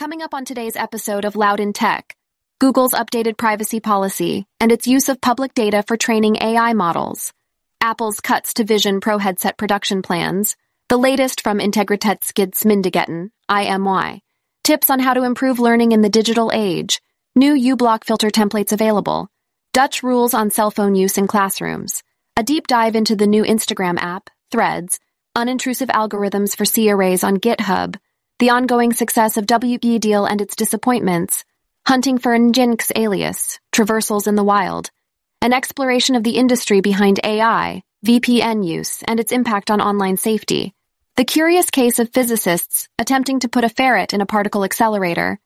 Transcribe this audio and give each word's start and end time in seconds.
Coming 0.00 0.22
up 0.22 0.32
on 0.32 0.46
today's 0.46 0.76
episode 0.76 1.26
of 1.26 1.36
Loud 1.36 1.60
in 1.60 1.74
Tech, 1.74 2.16
Google's 2.58 2.94
updated 2.94 3.36
privacy 3.36 3.80
policy 3.80 4.46
and 4.58 4.72
its 4.72 4.86
use 4.86 5.10
of 5.10 5.20
public 5.20 5.52
data 5.52 5.84
for 5.86 5.98
training 5.98 6.38
AI 6.40 6.72
models, 6.72 7.34
Apple's 7.82 8.18
cuts 8.18 8.54
to 8.54 8.64
Vision 8.64 9.02
Pro 9.02 9.18
headset 9.18 9.58
production 9.58 10.00
plans, 10.00 10.56
the 10.88 10.96
latest 10.96 11.42
from 11.42 11.58
Integritetsskyddsmyndigheten, 11.58 13.28
IMY, 13.50 14.22
tips 14.64 14.88
on 14.88 15.00
how 15.00 15.12
to 15.12 15.24
improve 15.24 15.60
learning 15.60 15.92
in 15.92 16.00
the 16.00 16.08
digital 16.08 16.50
age, 16.54 17.02
new 17.36 17.52
uBlock 17.52 18.04
filter 18.04 18.30
templates 18.30 18.72
available, 18.72 19.28
Dutch 19.74 20.02
rules 20.02 20.32
on 20.32 20.48
cell 20.48 20.70
phone 20.70 20.94
use 20.94 21.18
in 21.18 21.26
classrooms, 21.26 22.02
a 22.38 22.42
deep 22.42 22.66
dive 22.66 22.96
into 22.96 23.16
the 23.16 23.26
new 23.26 23.42
Instagram 23.42 23.98
app, 23.98 24.30
Threads, 24.50 24.98
unintrusive 25.36 25.88
algorithms 25.88 26.56
for 26.56 26.64
C 26.64 26.90
arrays 26.90 27.22
on 27.22 27.36
GitHub, 27.36 27.96
the 28.40 28.50
ongoing 28.50 28.90
success 28.94 29.36
of 29.36 29.44
WVDial 29.44 30.26
and 30.28 30.40
its 30.40 30.56
disappointments, 30.56 31.44
hunting 31.86 32.16
for 32.16 32.34
Nginx 32.34 32.90
alias, 32.96 33.60
traversals 33.70 34.26
in 34.26 34.34
the 34.34 34.42
wild, 34.42 34.90
an 35.42 35.52
exploration 35.52 36.16
of 36.16 36.24
the 36.24 36.36
industry 36.36 36.80
behind 36.80 37.20
AI, 37.22 37.82
VPN 38.06 38.66
use, 38.66 39.02
and 39.02 39.20
its 39.20 39.30
impact 39.30 39.70
on 39.70 39.82
online 39.82 40.16
safety, 40.16 40.72
the 41.16 41.24
curious 41.26 41.68
case 41.68 41.98
of 41.98 42.14
physicists 42.14 42.88
attempting 42.98 43.40
to 43.40 43.48
put 43.50 43.64
a 43.64 43.68
ferret 43.68 44.14
in 44.14 44.22
a 44.22 44.26
particle 44.26 44.64
accelerator, 44.64 45.38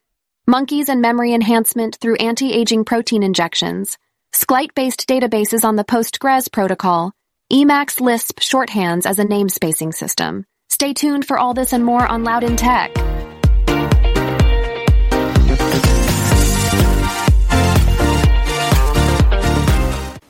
monkeys 0.46 0.88
and 0.88 1.00
memory 1.02 1.34
enhancement 1.34 1.96
through 1.96 2.14
anti-aging 2.16 2.84
protein 2.84 3.24
injections, 3.24 3.98
SQLite-based 4.32 5.08
databases 5.08 5.64
on 5.64 5.74
the 5.74 5.84
Postgres 5.84 6.50
protocol, 6.50 7.10
Emacs 7.52 8.00
Lisp 8.00 8.38
shorthands 8.38 9.04
as 9.04 9.18
a 9.18 9.24
namespacing 9.24 9.92
system. 9.92 10.46
Stay 10.84 10.92
tuned 10.92 11.24
for 11.24 11.38
all 11.38 11.54
this 11.54 11.72
and 11.72 11.82
more 11.82 12.06
on 12.06 12.24
Loud 12.24 12.44
in 12.44 12.56
Tech. 12.56 12.92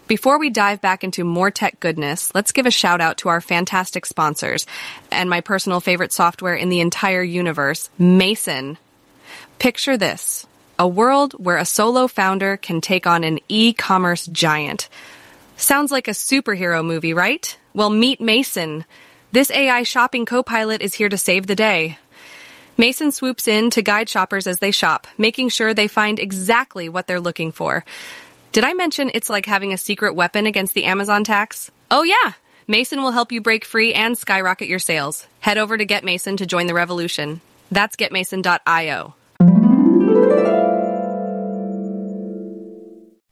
Before 0.06 0.38
we 0.38 0.50
dive 0.50 0.80
back 0.80 1.02
into 1.02 1.24
more 1.24 1.50
tech 1.50 1.80
goodness, 1.80 2.32
let's 2.36 2.52
give 2.52 2.66
a 2.66 2.70
shout 2.70 3.00
out 3.00 3.18
to 3.18 3.30
our 3.30 3.40
fantastic 3.40 4.06
sponsors 4.06 4.64
and 5.10 5.28
my 5.28 5.40
personal 5.40 5.80
favorite 5.80 6.12
software 6.12 6.54
in 6.54 6.68
the 6.68 6.78
entire 6.78 7.24
universe, 7.24 7.90
Mason. 7.98 8.78
Picture 9.58 9.96
this 9.96 10.46
a 10.78 10.86
world 10.86 11.32
where 11.32 11.56
a 11.56 11.64
solo 11.64 12.06
founder 12.06 12.56
can 12.58 12.80
take 12.80 13.08
on 13.08 13.24
an 13.24 13.40
e 13.48 13.72
commerce 13.72 14.26
giant. 14.26 14.88
Sounds 15.56 15.90
like 15.90 16.06
a 16.06 16.12
superhero 16.12 16.84
movie, 16.84 17.12
right? 17.12 17.58
Well, 17.74 17.90
meet 17.90 18.20
Mason. 18.20 18.84
This 19.34 19.50
AI 19.50 19.82
shopping 19.82 20.26
co 20.26 20.44
pilot 20.44 20.80
is 20.80 20.94
here 20.94 21.08
to 21.08 21.18
save 21.18 21.48
the 21.48 21.56
day. 21.56 21.98
Mason 22.76 23.10
swoops 23.10 23.48
in 23.48 23.68
to 23.70 23.82
guide 23.82 24.08
shoppers 24.08 24.46
as 24.46 24.60
they 24.60 24.70
shop, 24.70 25.08
making 25.18 25.48
sure 25.48 25.74
they 25.74 25.88
find 25.88 26.20
exactly 26.20 26.88
what 26.88 27.08
they're 27.08 27.18
looking 27.18 27.50
for. 27.50 27.84
Did 28.52 28.62
I 28.62 28.74
mention 28.74 29.10
it's 29.12 29.28
like 29.28 29.46
having 29.46 29.72
a 29.72 29.76
secret 29.76 30.14
weapon 30.14 30.46
against 30.46 30.72
the 30.72 30.84
Amazon 30.84 31.24
tax? 31.24 31.72
Oh, 31.90 32.04
yeah! 32.04 32.34
Mason 32.68 33.02
will 33.02 33.10
help 33.10 33.32
you 33.32 33.40
break 33.40 33.64
free 33.64 33.92
and 33.92 34.16
skyrocket 34.16 34.68
your 34.68 34.78
sales. 34.78 35.26
Head 35.40 35.58
over 35.58 35.76
to 35.76 35.84
GetMason 35.84 36.36
to 36.36 36.46
join 36.46 36.68
the 36.68 36.74
revolution. 36.74 37.40
That's 37.72 37.96
getmason.io. 37.96 39.16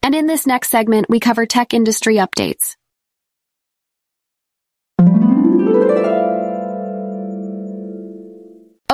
And 0.03 0.14
in 0.16 0.27
this 0.27 0.48
next 0.48 0.70
segment, 0.70 1.06
we 1.09 1.20
cover 1.20 1.47
tech 1.47 1.72
industry 1.72 2.16
updates. 2.16 2.75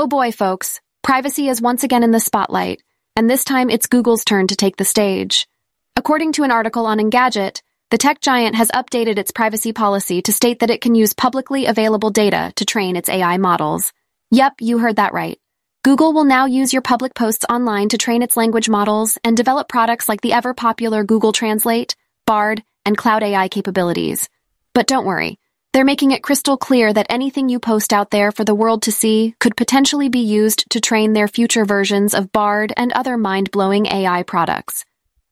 Oh 0.01 0.07
boy, 0.07 0.31
folks, 0.31 0.81
privacy 1.03 1.49
is 1.49 1.61
once 1.61 1.83
again 1.83 2.05
in 2.05 2.13
the 2.13 2.21
spotlight, 2.21 2.85
and 3.17 3.29
this 3.29 3.43
time 3.43 3.69
it's 3.69 3.89
Google's 3.89 4.23
turn 4.23 4.47
to 4.47 4.55
take 4.55 4.77
the 4.77 4.85
stage. 4.85 5.49
According 5.97 6.35
to 6.35 6.45
an 6.45 6.53
article 6.53 6.87
on 6.87 7.01
Engadget, 7.01 7.63
the 7.91 7.99
tech 7.99 8.21
giant 8.21 8.55
has 8.55 8.71
updated 8.71 9.19
its 9.19 9.33
privacy 9.33 9.73
policy 9.73 10.23
to 10.23 10.33
state 10.33 10.61
that 10.61 10.71
it 10.71 10.83
can 10.83 10.95
use 10.95 11.15
publicly 11.15 11.67
available 11.67 12.11
data 12.11 12.53
to 12.55 12.65
train 12.65 12.95
its 12.95 13.09
AI 13.09 13.39
models. 13.39 13.93
Yep, 14.31 14.61
you 14.61 14.79
heard 14.79 14.95
that 14.95 15.15
right. 15.15 15.41
Google 15.83 16.13
will 16.13 16.23
now 16.23 16.47
use 16.47 16.73
your 16.73 16.83
public 16.83 17.17
posts 17.17 17.45
online 17.51 17.89
to 17.89 17.99
train 17.99 18.23
its 18.23 18.37
language 18.37 18.69
models 18.69 19.19
and 19.25 19.37
develop 19.37 19.69
products 19.69 20.09
like 20.09 20.21
the 20.21 20.33
ever 20.33 20.55
popular 20.55 21.03
Google 21.03 21.33
Translate, 21.33 21.97
Bard, 22.25 22.63
and 22.87 22.97
Cloud 22.97 23.25
AI 23.25 23.49
capabilities. 23.49 24.29
But 24.75 24.87
don't 24.87 25.07
worry, 25.07 25.41
they're 25.73 25.85
making 25.85 26.13
it 26.13 26.23
crystal 26.23 26.57
clear 26.57 26.93
that 26.93 27.07
anything 27.11 27.49
you 27.49 27.59
post 27.59 27.93
out 27.93 28.11
there 28.11 28.33
for 28.33 28.45
the 28.45 28.55
world 28.55 28.83
to 28.83 28.93
see 28.93 29.35
could 29.39 29.57
potentially 29.57 30.09
be 30.09 30.21
used 30.21 30.69
to 30.71 30.81
train 30.81 31.13
their 31.13 31.29
future 31.29 31.65
versions 31.65 32.15
of 32.15 32.33
Bard 32.33 32.73
and 32.77 32.93
other 32.93 33.17
mind 33.17 33.51
blowing 33.51 33.87
AI 33.87 34.23
products. 34.23 34.85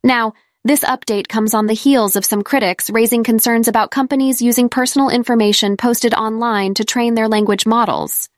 Now, 0.05 0.35
this 0.65 0.85
update 0.85 1.29
comes 1.29 1.55
on 1.55 1.67
the 1.67 1.75
heels 1.75 2.17
of 2.17 2.25
some 2.25 2.43
critics 2.43 2.91
raising 2.91 3.23
concerns 3.23 3.69
about 3.69 3.91
companies 3.91 4.43
using 4.43 4.69
personal 4.69 5.11
information 5.11 5.77
posted 5.77 6.13
online 6.13 6.75
to 6.75 6.85
train 6.85 7.15
their 7.15 7.29
language 7.29 7.67
models. 7.67 8.29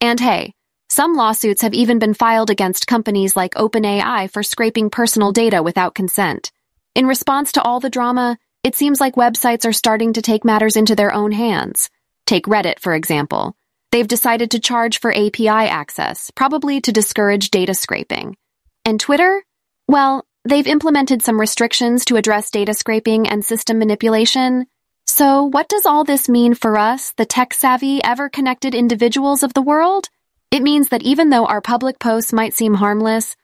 And 0.00 0.18
hey, 0.20 0.52
some 0.88 1.14
lawsuits 1.14 1.62
have 1.62 1.74
even 1.74 1.98
been 1.98 2.14
filed 2.14 2.50
against 2.50 2.86
companies 2.86 3.36
like 3.36 3.54
OpenAI 3.54 4.30
for 4.30 4.42
scraping 4.42 4.90
personal 4.90 5.32
data 5.32 5.62
without 5.62 5.94
consent. 5.94 6.52
In 6.94 7.06
response 7.06 7.52
to 7.52 7.62
all 7.62 7.80
the 7.80 7.90
drama, 7.90 8.36
it 8.66 8.74
seems 8.74 9.00
like 9.00 9.14
websites 9.14 9.64
are 9.64 9.72
starting 9.72 10.14
to 10.14 10.22
take 10.22 10.44
matters 10.44 10.74
into 10.74 10.96
their 10.96 11.14
own 11.14 11.30
hands. 11.30 11.88
Take 12.26 12.46
Reddit, 12.46 12.80
for 12.80 12.96
example. 12.96 13.54
They've 13.92 14.08
decided 14.08 14.50
to 14.50 14.58
charge 14.58 14.98
for 14.98 15.12
API 15.12 15.46
access, 15.48 16.32
probably 16.32 16.80
to 16.80 16.90
discourage 16.90 17.52
data 17.52 17.74
scraping. 17.74 18.36
And 18.84 18.98
Twitter? 18.98 19.44
Well, 19.86 20.26
they've 20.44 20.66
implemented 20.66 21.22
some 21.22 21.38
restrictions 21.38 22.06
to 22.06 22.16
address 22.16 22.50
data 22.50 22.74
scraping 22.74 23.28
and 23.28 23.44
system 23.44 23.78
manipulation. 23.78 24.66
So, 25.06 25.44
what 25.44 25.68
does 25.68 25.86
all 25.86 26.02
this 26.02 26.28
mean 26.28 26.54
for 26.54 26.76
us, 26.76 27.12
the 27.12 27.24
tech 27.24 27.54
savvy, 27.54 28.02
ever 28.02 28.28
connected 28.28 28.74
individuals 28.74 29.44
of 29.44 29.54
the 29.54 29.62
world? 29.62 30.08
It 30.50 30.64
means 30.64 30.88
that 30.88 31.04
even 31.04 31.30
though 31.30 31.46
our 31.46 31.60
public 31.60 32.00
posts 32.00 32.32
might 32.32 32.54
seem 32.54 32.74
harmless, 32.74 33.36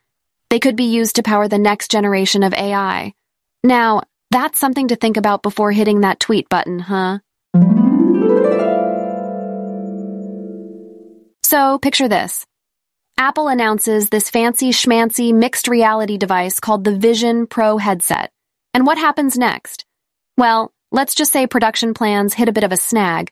they 0.50 0.58
could 0.58 0.74
be 0.74 0.96
used 0.98 1.14
to 1.14 1.22
power 1.22 1.46
the 1.46 1.58
next 1.58 1.92
generation 1.92 2.42
of 2.42 2.54
AI. 2.54 3.14
Now, 3.62 4.02
that's 4.32 4.58
something 4.58 4.88
to 4.88 4.96
think 4.96 5.16
about 5.16 5.42
before 5.42 5.72
hitting 5.72 6.00
that 6.00 6.18
tweet 6.18 6.48
button, 6.48 6.78
huh? 6.78 7.18
So, 11.44 11.78
picture 11.78 12.08
this. 12.08 12.46
Apple 13.18 13.48
announces 13.48 14.08
this 14.08 14.30
fancy 14.30 14.70
schmancy 14.70 15.34
mixed 15.34 15.68
reality 15.68 16.16
device 16.16 16.60
called 16.60 16.82
the 16.82 16.96
Vision 16.96 17.46
Pro 17.46 17.76
headset. 17.76 18.32
And 18.72 18.86
what 18.86 18.96
happens 18.96 19.36
next? 19.36 19.84
Well, 20.38 20.72
let's 20.90 21.14
just 21.14 21.30
say 21.30 21.46
production 21.46 21.92
plans 21.92 22.32
hit 22.32 22.48
a 22.48 22.52
bit 22.52 22.64
of 22.64 22.72
a 22.72 22.78
snag. 22.78 23.30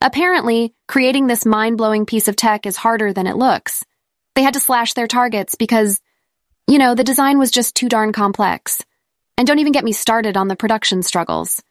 Apparently, 0.00 0.74
creating 0.88 1.28
this 1.28 1.46
mind 1.46 1.78
blowing 1.78 2.04
piece 2.04 2.26
of 2.26 2.34
tech 2.34 2.66
is 2.66 2.76
harder 2.76 3.12
than 3.12 3.28
it 3.28 3.36
looks. 3.36 3.84
They 4.34 4.42
had 4.42 4.54
to 4.54 4.60
slash 4.60 4.94
their 4.94 5.06
targets 5.06 5.54
because, 5.54 6.00
you 6.66 6.78
know, 6.78 6.96
the 6.96 7.04
design 7.04 7.38
was 7.38 7.52
just 7.52 7.76
too 7.76 7.88
darn 7.88 8.12
complex. 8.12 8.82
And 9.38 9.46
don't 9.46 9.58
even 9.58 9.72
get 9.72 9.84
me 9.84 9.92
started 9.92 10.36
on 10.36 10.48
the 10.48 10.56
production 10.56 11.02
struggles. 11.02 11.62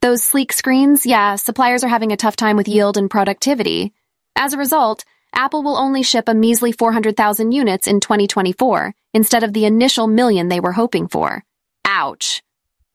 Those 0.00 0.22
sleek 0.22 0.52
screens, 0.52 1.04
yeah, 1.04 1.36
suppliers 1.36 1.84
are 1.84 1.88
having 1.88 2.12
a 2.12 2.16
tough 2.16 2.36
time 2.36 2.56
with 2.56 2.68
yield 2.68 2.96
and 2.96 3.10
productivity. 3.10 3.92
As 4.34 4.54
a 4.54 4.58
result, 4.58 5.04
Apple 5.34 5.62
will 5.62 5.76
only 5.76 6.02
ship 6.02 6.28
a 6.28 6.34
measly 6.34 6.72
400,000 6.72 7.52
units 7.52 7.86
in 7.86 8.00
2024 8.00 8.94
instead 9.14 9.42
of 9.42 9.52
the 9.52 9.64
initial 9.64 10.06
million 10.06 10.48
they 10.48 10.60
were 10.60 10.72
hoping 10.72 11.08
for. 11.08 11.44
Ouch. 11.84 12.42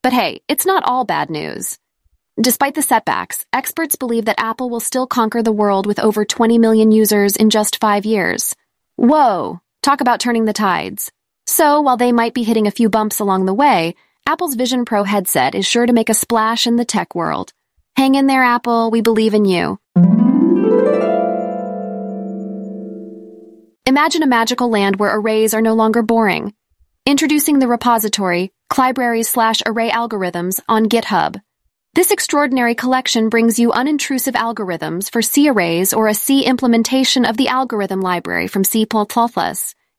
But 0.02 0.14
hey, 0.14 0.42
it's 0.48 0.66
not 0.66 0.84
all 0.84 1.06
bad 1.06 1.30
news. 1.30 1.78
Despite 2.42 2.76
the 2.76 2.82
setbacks, 2.82 3.46
experts 3.54 3.96
believe 3.96 4.26
that 4.26 4.40
Apple 4.40 4.70
will 4.70 4.82
still 4.82 5.08
conquer 5.08 5.42
the 5.42 5.54
world 5.54 5.86
with 5.86 6.00
over 6.00 6.26
20 6.26 6.58
million 6.58 6.92
users 6.92 7.36
in 7.36 7.50
just 7.50 7.80
five 7.80 8.06
years. 8.06 8.56
Whoa, 8.98 9.62
talk 9.82 10.02
about 10.02 10.20
turning 10.20 10.46
the 10.46 10.54
tides. 10.54 11.12
So, 11.48 11.80
while 11.82 11.98
they 11.98 12.12
might 12.12 12.34
be 12.34 12.44
hitting 12.44 12.68
a 12.68 12.72
few 12.72 12.90
bumps 12.90 13.20
along 13.20 13.46
the 13.46 13.54
way, 13.54 13.96
Apple's 14.28 14.56
Vision 14.56 14.86
Pro 14.86 15.04
headset 15.04 15.54
is 15.54 15.68
sure 15.68 15.86
to 15.86 15.94
make 15.94 16.10
a 16.10 16.16
splash 16.16 16.66
in 16.66 16.78
the 16.78 16.86
tech 16.86 17.14
world. 17.14 17.54
Hang 17.96 18.16
in 18.16 18.26
there, 18.26 18.44
Apple. 18.44 18.90
We 18.90 19.02
believe 19.02 19.36
in 19.36 19.46
you. 19.46 19.78
Imagine 23.86 24.24
a 24.24 24.28
magical 24.28 24.68
land 24.70 24.96
where 24.96 25.16
arrays 25.16 25.54
are 25.54 25.62
no 25.62 25.76
longer 25.76 26.02
boring. 26.02 26.56
Introducing 27.06 27.60
the 27.60 27.68
repository, 27.68 28.52
Clibraries 28.72 29.28
slash 29.28 29.62
array 29.64 29.92
algorithms 29.92 30.60
on 30.68 30.90
GitHub. 30.90 31.40
This 31.94 32.10
extraordinary 32.10 32.74
collection 32.74 33.30
brings 33.30 33.60
you 33.60 33.70
unintrusive 33.70 34.34
algorithms 34.34 35.12
for 35.12 35.22
C 35.22 35.50
arrays 35.50 35.94
or 35.94 36.08
a 36.08 36.16
C 36.16 36.44
implementation 36.44 37.26
of 37.26 37.38
the 37.38 37.50
algorithm 37.50 38.02
library 38.02 38.48
from 38.48 38.64
C++. 38.64 38.88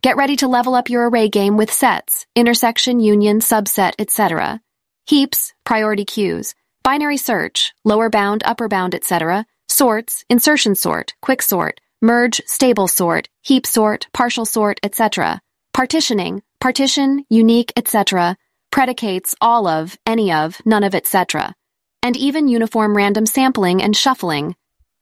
Get 0.03 0.17
ready 0.17 0.37
to 0.37 0.49
level 0.49 0.75
up 0.75 0.89
your 0.89 1.09
array 1.09 1.29
game 1.29 1.57
with 1.57 1.73
sets, 1.73 2.27
intersection, 2.37 3.01
union, 3.01 3.41
subset, 3.41 3.95
etc. 3.99 4.61
Heaps, 5.07 5.53
priority 5.65 6.05
queues, 6.05 6.55
binary 6.85 7.17
search, 7.17 7.73
lower 7.85 8.09
bound, 8.09 8.43
upper 8.45 8.69
bound, 8.69 8.95
etc. 8.95 9.47
Sorts, 9.69 10.25
insertion 10.31 10.75
sort, 10.75 11.15
quick 11.23 11.43
sort, 11.43 11.81
merge, 12.01 12.41
stable 12.47 12.87
sort, 12.87 13.29
heap 13.43 13.67
sort, 13.67 14.07
partial 14.13 14.45
sort, 14.45 14.79
etc. 14.83 15.41
Partitioning, 15.75 16.43
partition, 16.61 17.25
unique, 17.29 17.73
etc. 17.77 18.37
Predicates, 18.71 19.35
all 19.41 19.67
of, 19.67 19.99
any 20.07 20.31
of, 20.31 20.61
none 20.65 20.85
of, 20.85 20.95
etc. 20.95 21.55
And 22.03 22.17
even 22.17 22.47
uniform 22.47 22.97
random 22.97 23.27
sampling 23.27 23.83
and 23.83 23.97
shuffling. 23.97 24.55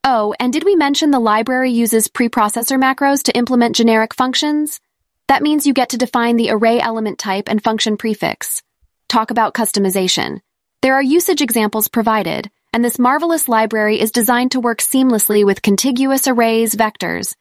Oh, 0.03 0.33
and 0.39 0.53
did 0.53 0.63
we 0.63 0.75
mention 0.75 1.11
the 1.11 1.19
library 1.19 1.71
uses 1.71 2.07
preprocessor 2.07 2.79
macros 2.79 3.23
to 3.23 3.35
implement 3.37 3.75
generic 3.75 4.13
functions? 4.13 4.79
That 5.27 5.41
means 5.41 5.65
you 5.65 5.73
get 5.73 5.89
to 5.89 5.97
define 5.97 6.35
the 6.35 6.51
array 6.51 6.79
element 6.79 7.17
type 7.17 7.49
and 7.49 7.63
function 7.63 7.97
prefix. 7.97 8.61
Talk 9.09 9.31
about 9.31 9.55
customization. 9.55 10.41
There 10.81 10.93
are 10.93 11.01
usage 11.01 11.41
examples 11.41 11.87
provided, 11.87 12.51
and 12.71 12.85
this 12.85 12.99
marvelous 12.99 13.47
library 13.49 13.99
is 13.99 14.11
designed 14.11 14.51
to 14.51 14.59
work 14.59 14.79
seamlessly 14.79 15.43
with 15.43 15.63
contiguous 15.63 16.27
arrays 16.27 16.75
vectors. 16.75 17.33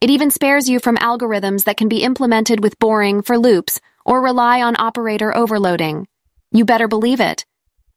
It 0.00 0.10
even 0.10 0.30
spares 0.30 0.68
you 0.68 0.80
from 0.80 0.96
algorithms 0.96 1.64
that 1.64 1.76
can 1.76 1.88
be 1.88 2.02
implemented 2.02 2.60
with 2.60 2.78
boring 2.78 3.22
for 3.22 3.38
loops 3.38 3.80
or 4.04 4.20
rely 4.20 4.62
on 4.62 4.74
operator 4.78 5.36
overloading. 5.36 6.08
You 6.50 6.64
better 6.64 6.88
believe 6.88 7.20
it. 7.20 7.44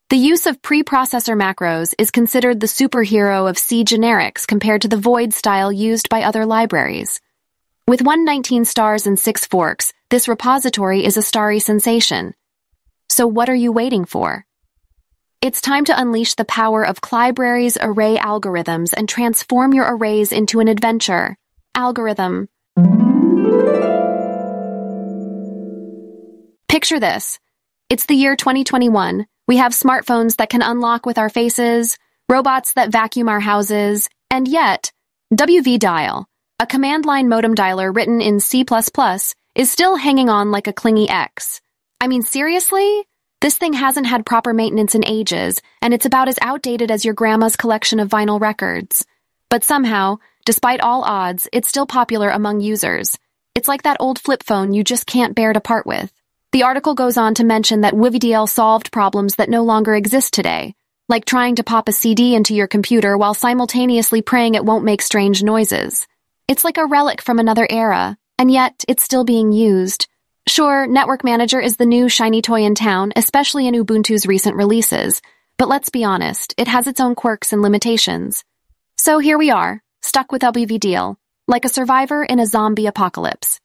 The 0.09 0.17
use 0.17 0.45
of 0.45 0.61
preprocessor 0.61 1.39
macros 1.39 1.95
is 1.97 2.11
considered 2.11 2.59
the 2.59 2.67
superhero 2.67 3.49
of 3.49 3.57
C 3.57 3.83
generics 3.85 4.45
compared 4.45 4.81
to 4.81 4.87
the 4.87 4.97
void 4.97 5.33
style 5.33 5.71
used 5.71 6.09
by 6.09 6.23
other 6.23 6.45
libraries. 6.45 7.21
With 7.91 8.03
119 8.03 8.63
stars 8.63 9.05
and 9.05 9.19
6 9.19 9.47
forks, 9.47 9.91
this 10.09 10.29
repository 10.29 11.03
is 11.03 11.17
a 11.17 11.21
starry 11.21 11.59
sensation. 11.59 12.33
So 13.09 13.27
what 13.27 13.49
are 13.49 13.53
you 13.63 13.73
waiting 13.73 14.05
for? 14.05 14.45
It's 15.41 15.59
time 15.59 15.83
to 15.83 15.99
unleash 15.99 16.35
the 16.35 16.45
power 16.45 16.87
of 16.87 17.01
Clybrary's 17.01 17.77
array 17.81 18.15
algorithms 18.15 18.93
and 18.95 19.09
transform 19.09 19.73
your 19.73 19.93
arrays 19.93 20.31
into 20.31 20.61
an 20.61 20.69
adventure. 20.69 21.35
Algorithm. 21.75 22.47
Picture 26.69 27.01
this. 27.01 27.39
It's 27.89 28.05
the 28.05 28.15
year 28.15 28.37
2021. 28.37 29.25
We 29.49 29.57
have 29.57 29.73
smartphones 29.73 30.37
that 30.37 30.49
can 30.49 30.61
unlock 30.61 31.05
with 31.05 31.17
our 31.17 31.27
faces, 31.27 31.97
robots 32.29 32.71
that 32.75 32.89
vacuum 32.89 33.27
our 33.27 33.41
houses, 33.41 34.07
and 34.29 34.47
yet, 34.47 34.93
WV 35.33 35.77
Dial, 35.77 36.25
a 36.61 36.67
command 36.67 37.05
line 37.05 37.27
modem 37.27 37.55
dialer 37.55 37.93
written 37.93 38.21
in 38.21 38.39
C++, 38.39 38.63
is 39.55 39.71
still 39.71 39.95
hanging 39.95 40.29
on 40.29 40.51
like 40.51 40.67
a 40.67 40.73
clingy 40.73 41.09
X. 41.09 41.59
I 41.99 42.07
mean, 42.07 42.21
seriously? 42.21 43.03
This 43.41 43.57
thing 43.57 43.73
hasn't 43.73 44.05
had 44.05 44.27
proper 44.27 44.53
maintenance 44.53 44.93
in 44.93 45.03
ages, 45.03 45.59
and 45.81 45.91
it's 45.91 46.05
about 46.05 46.27
as 46.27 46.37
outdated 46.39 46.91
as 46.91 47.03
your 47.03 47.15
grandma's 47.15 47.55
collection 47.55 47.99
of 47.99 48.09
vinyl 48.09 48.39
records. 48.39 49.07
But 49.49 49.63
somehow, 49.63 50.17
despite 50.45 50.81
all 50.81 51.03
odds, 51.03 51.49
it's 51.51 51.67
still 51.67 51.87
popular 51.87 52.29
among 52.29 52.59
users. 52.59 53.17
It's 53.55 53.67
like 53.67 53.81
that 53.81 53.97
old 53.99 54.19
flip 54.19 54.43
phone 54.43 54.71
you 54.71 54.83
just 54.83 55.07
can't 55.07 55.33
bear 55.33 55.53
to 55.53 55.61
part 55.61 55.87
with. 55.87 56.13
The 56.51 56.61
article 56.61 56.93
goes 56.93 57.17
on 57.17 57.33
to 57.35 57.43
mention 57.43 57.81
that 57.81 57.95
WVDial 57.95 58.47
solved 58.47 58.91
problems 58.91 59.37
that 59.37 59.49
no 59.49 59.63
longer 59.63 59.95
exist 59.95 60.31
today, 60.31 60.75
like 61.09 61.25
trying 61.25 61.55
to 61.55 61.63
pop 61.63 61.89
a 61.89 61.91
CD 61.91 62.35
into 62.35 62.53
your 62.53 62.67
computer 62.67 63.17
while 63.17 63.33
simultaneously 63.33 64.21
praying 64.21 64.53
it 64.53 64.63
won't 64.63 64.85
make 64.85 65.01
strange 65.01 65.41
noises. 65.41 66.05
It's 66.51 66.65
like 66.65 66.77
a 66.77 66.85
relic 66.85 67.21
from 67.21 67.39
another 67.39 67.65
era, 67.69 68.17
and 68.37 68.51
yet 68.51 68.83
it's 68.89 69.03
still 69.03 69.23
being 69.23 69.53
used. 69.53 70.09
Sure, 70.49 70.85
Network 70.85 71.23
Manager 71.23 71.61
is 71.61 71.77
the 71.77 71.85
new 71.85 72.09
shiny 72.09 72.41
toy 72.41 72.63
in 72.63 72.75
town, 72.75 73.13
especially 73.15 73.69
in 73.69 73.73
Ubuntu's 73.73 74.27
recent 74.27 74.57
releases, 74.57 75.21
but 75.57 75.69
let's 75.69 75.87
be 75.87 76.03
honest, 76.03 76.53
it 76.57 76.67
has 76.67 76.87
its 76.87 76.99
own 76.99 77.15
quirks 77.15 77.53
and 77.53 77.61
limitations. 77.61 78.43
So 78.97 79.19
here 79.19 79.37
we 79.37 79.49
are, 79.49 79.81
stuck 80.01 80.33
with 80.33 80.41
WVDial, 80.41 81.15
like 81.47 81.63
a 81.63 81.69
survivor 81.69 82.21
in 82.21 82.41
a 82.41 82.45
zombie 82.45 82.87
apocalypse. 82.87 83.61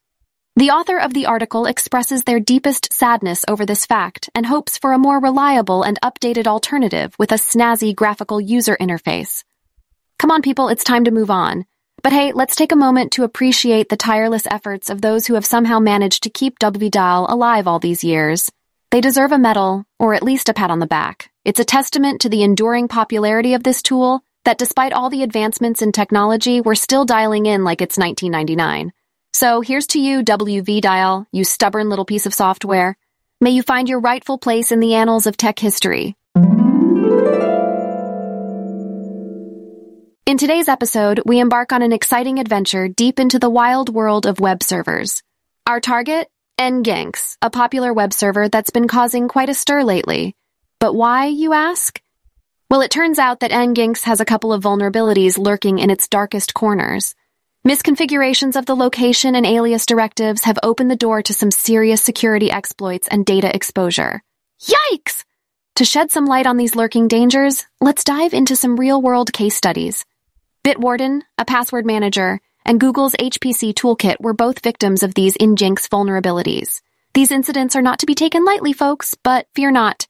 The 0.55 0.69
author 0.69 0.97
of 0.97 1.13
the 1.13 1.25
article 1.25 1.65
expresses 1.65 2.23
their 2.23 2.39
deepest 2.39 2.93
sadness 2.93 3.43
over 3.49 3.65
this 3.65 3.85
fact 3.85 4.29
and 4.33 4.45
hopes 4.45 4.77
for 4.77 4.93
a 4.93 4.97
more 4.97 5.19
reliable 5.19 5.83
and 5.83 5.99
updated 5.99 6.47
alternative 6.47 7.13
with 7.19 7.33
a 7.33 7.35
snazzy 7.35 7.93
graphical 7.93 8.39
user 8.39 8.77
interface. 8.79 9.43
Come 10.19 10.31
on, 10.31 10.41
people, 10.41 10.69
it's 10.69 10.85
time 10.85 11.03
to 11.03 11.11
move 11.11 11.29
on. 11.29 11.65
But 12.07 12.13
hey, 12.13 12.31
let's 12.31 12.55
take 12.55 12.71
a 12.71 12.77
moment 12.77 13.11
to 13.11 13.25
appreciate 13.25 13.89
the 13.89 13.97
tireless 13.97 14.47
efforts 14.49 14.89
of 14.89 15.01
those 15.01 15.27
who 15.27 15.33
have 15.33 15.45
somehow 15.45 15.79
managed 15.79 16.23
to 16.23 16.29
keep 16.29 16.57
WVDial 16.57 17.29
alive 17.29 17.67
all 17.67 17.79
these 17.79 18.01
years. 18.01 18.49
They 18.91 19.01
deserve 19.01 19.33
a 19.33 19.37
medal, 19.37 19.83
or 19.99 20.13
at 20.13 20.23
least 20.23 20.47
a 20.47 20.53
pat 20.53 20.71
on 20.71 20.79
the 20.79 20.87
back. 20.87 21.29
It's 21.43 21.59
a 21.59 21.65
testament 21.65 22.21
to 22.21 22.29
the 22.29 22.43
enduring 22.43 22.87
popularity 22.87 23.55
of 23.55 23.63
this 23.63 23.81
tool 23.81 24.23
that 24.45 24.57
despite 24.57 24.93
all 24.93 25.09
the 25.09 25.21
advancements 25.21 25.81
in 25.81 25.91
technology, 25.91 26.61
we're 26.61 26.75
still 26.75 27.03
dialing 27.03 27.45
in 27.45 27.65
like 27.65 27.81
it's 27.81 27.97
1999. 27.97 28.93
So 29.33 29.59
here's 29.59 29.87
to 29.87 29.99
you, 29.99 30.23
WVDial, 30.23 31.25
you 31.33 31.43
stubborn 31.43 31.89
little 31.89 32.05
piece 32.05 32.25
of 32.25 32.33
software. 32.33 32.95
May 33.41 33.49
you 33.49 33.63
find 33.63 33.89
your 33.89 33.99
rightful 33.99 34.37
place 34.37 34.71
in 34.71 34.79
the 34.79 34.93
annals 34.93 35.27
of 35.27 35.35
tech 35.35 35.59
history. 35.59 36.15
In 40.27 40.37
today's 40.37 40.67
episode, 40.67 41.21
we 41.25 41.39
embark 41.39 41.71
on 41.71 41.81
an 41.81 41.93
exciting 41.93 42.37
adventure 42.37 42.89
deep 42.89 43.17
into 43.17 43.39
the 43.39 43.49
wild 43.49 43.87
world 43.87 44.25
of 44.25 44.41
web 44.41 44.61
servers. 44.61 45.23
Our 45.65 45.79
target? 45.79 46.27
Nginx, 46.59 47.37
a 47.41 47.49
popular 47.49 47.93
web 47.93 48.11
server 48.11 48.49
that's 48.49 48.69
been 48.69 48.89
causing 48.89 49.29
quite 49.29 49.47
a 49.47 49.53
stir 49.53 49.83
lately. 49.83 50.35
But 50.81 50.95
why, 50.95 51.27
you 51.27 51.53
ask? 51.53 52.01
Well, 52.69 52.81
it 52.81 52.91
turns 52.91 53.19
out 53.19 53.39
that 53.39 53.51
Nginx 53.51 54.03
has 54.03 54.19
a 54.19 54.25
couple 54.25 54.51
of 54.51 54.61
vulnerabilities 54.61 55.37
lurking 55.37 55.79
in 55.79 55.89
its 55.89 56.09
darkest 56.09 56.53
corners. 56.53 57.15
Misconfigurations 57.65 58.57
of 58.57 58.65
the 58.65 58.75
location 58.75 59.33
and 59.33 59.45
alias 59.45 59.85
directives 59.85 60.43
have 60.43 60.59
opened 60.61 60.91
the 60.91 60.97
door 60.97 61.21
to 61.21 61.33
some 61.33 61.51
serious 61.51 62.01
security 62.01 62.51
exploits 62.51 63.07
and 63.07 63.25
data 63.25 63.55
exposure. 63.55 64.21
Yikes! 64.61 65.23
To 65.77 65.85
shed 65.85 66.11
some 66.11 66.25
light 66.25 66.47
on 66.47 66.57
these 66.57 66.75
lurking 66.75 67.07
dangers, 67.07 67.65
let's 67.79 68.03
dive 68.03 68.33
into 68.33 68.57
some 68.57 68.77
real 68.77 69.01
world 69.01 69.31
case 69.31 69.55
studies. 69.55 70.03
Bitwarden, 70.67 71.21
a 71.37 71.45
password 71.45 71.85
manager, 71.85 72.41
and 72.65 72.77
Google's 72.77 73.13
HPC 73.13 73.73
toolkit 73.73 74.19
were 74.19 74.33
both 74.33 74.61
victims 74.61 75.01
of 75.01 75.13
these 75.13 75.37
Nginx 75.37 75.87
vulnerabilities. 75.87 76.81
These 77.13 77.31
incidents 77.31 77.77
are 77.77 77.81
not 77.81 77.99
to 77.99 78.05
be 78.05 78.15
taken 78.15 78.43
lightly, 78.43 78.73
folks, 78.73 79.15
but 79.23 79.47
fear 79.55 79.71
not. 79.71 80.07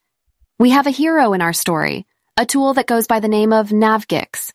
We 0.58 0.72
have 0.72 0.88
a 0.88 0.98
hero 1.02 1.34
in 1.34 1.44
our 1.44 1.54
story, 1.54 2.08
a 2.38 2.48
tool 2.48 2.74
that 2.74 2.88
goes 2.88 3.06
by 3.06 3.20
the 3.20 3.28
name 3.28 3.54
of 3.54 3.70
Navgix. 3.70 4.52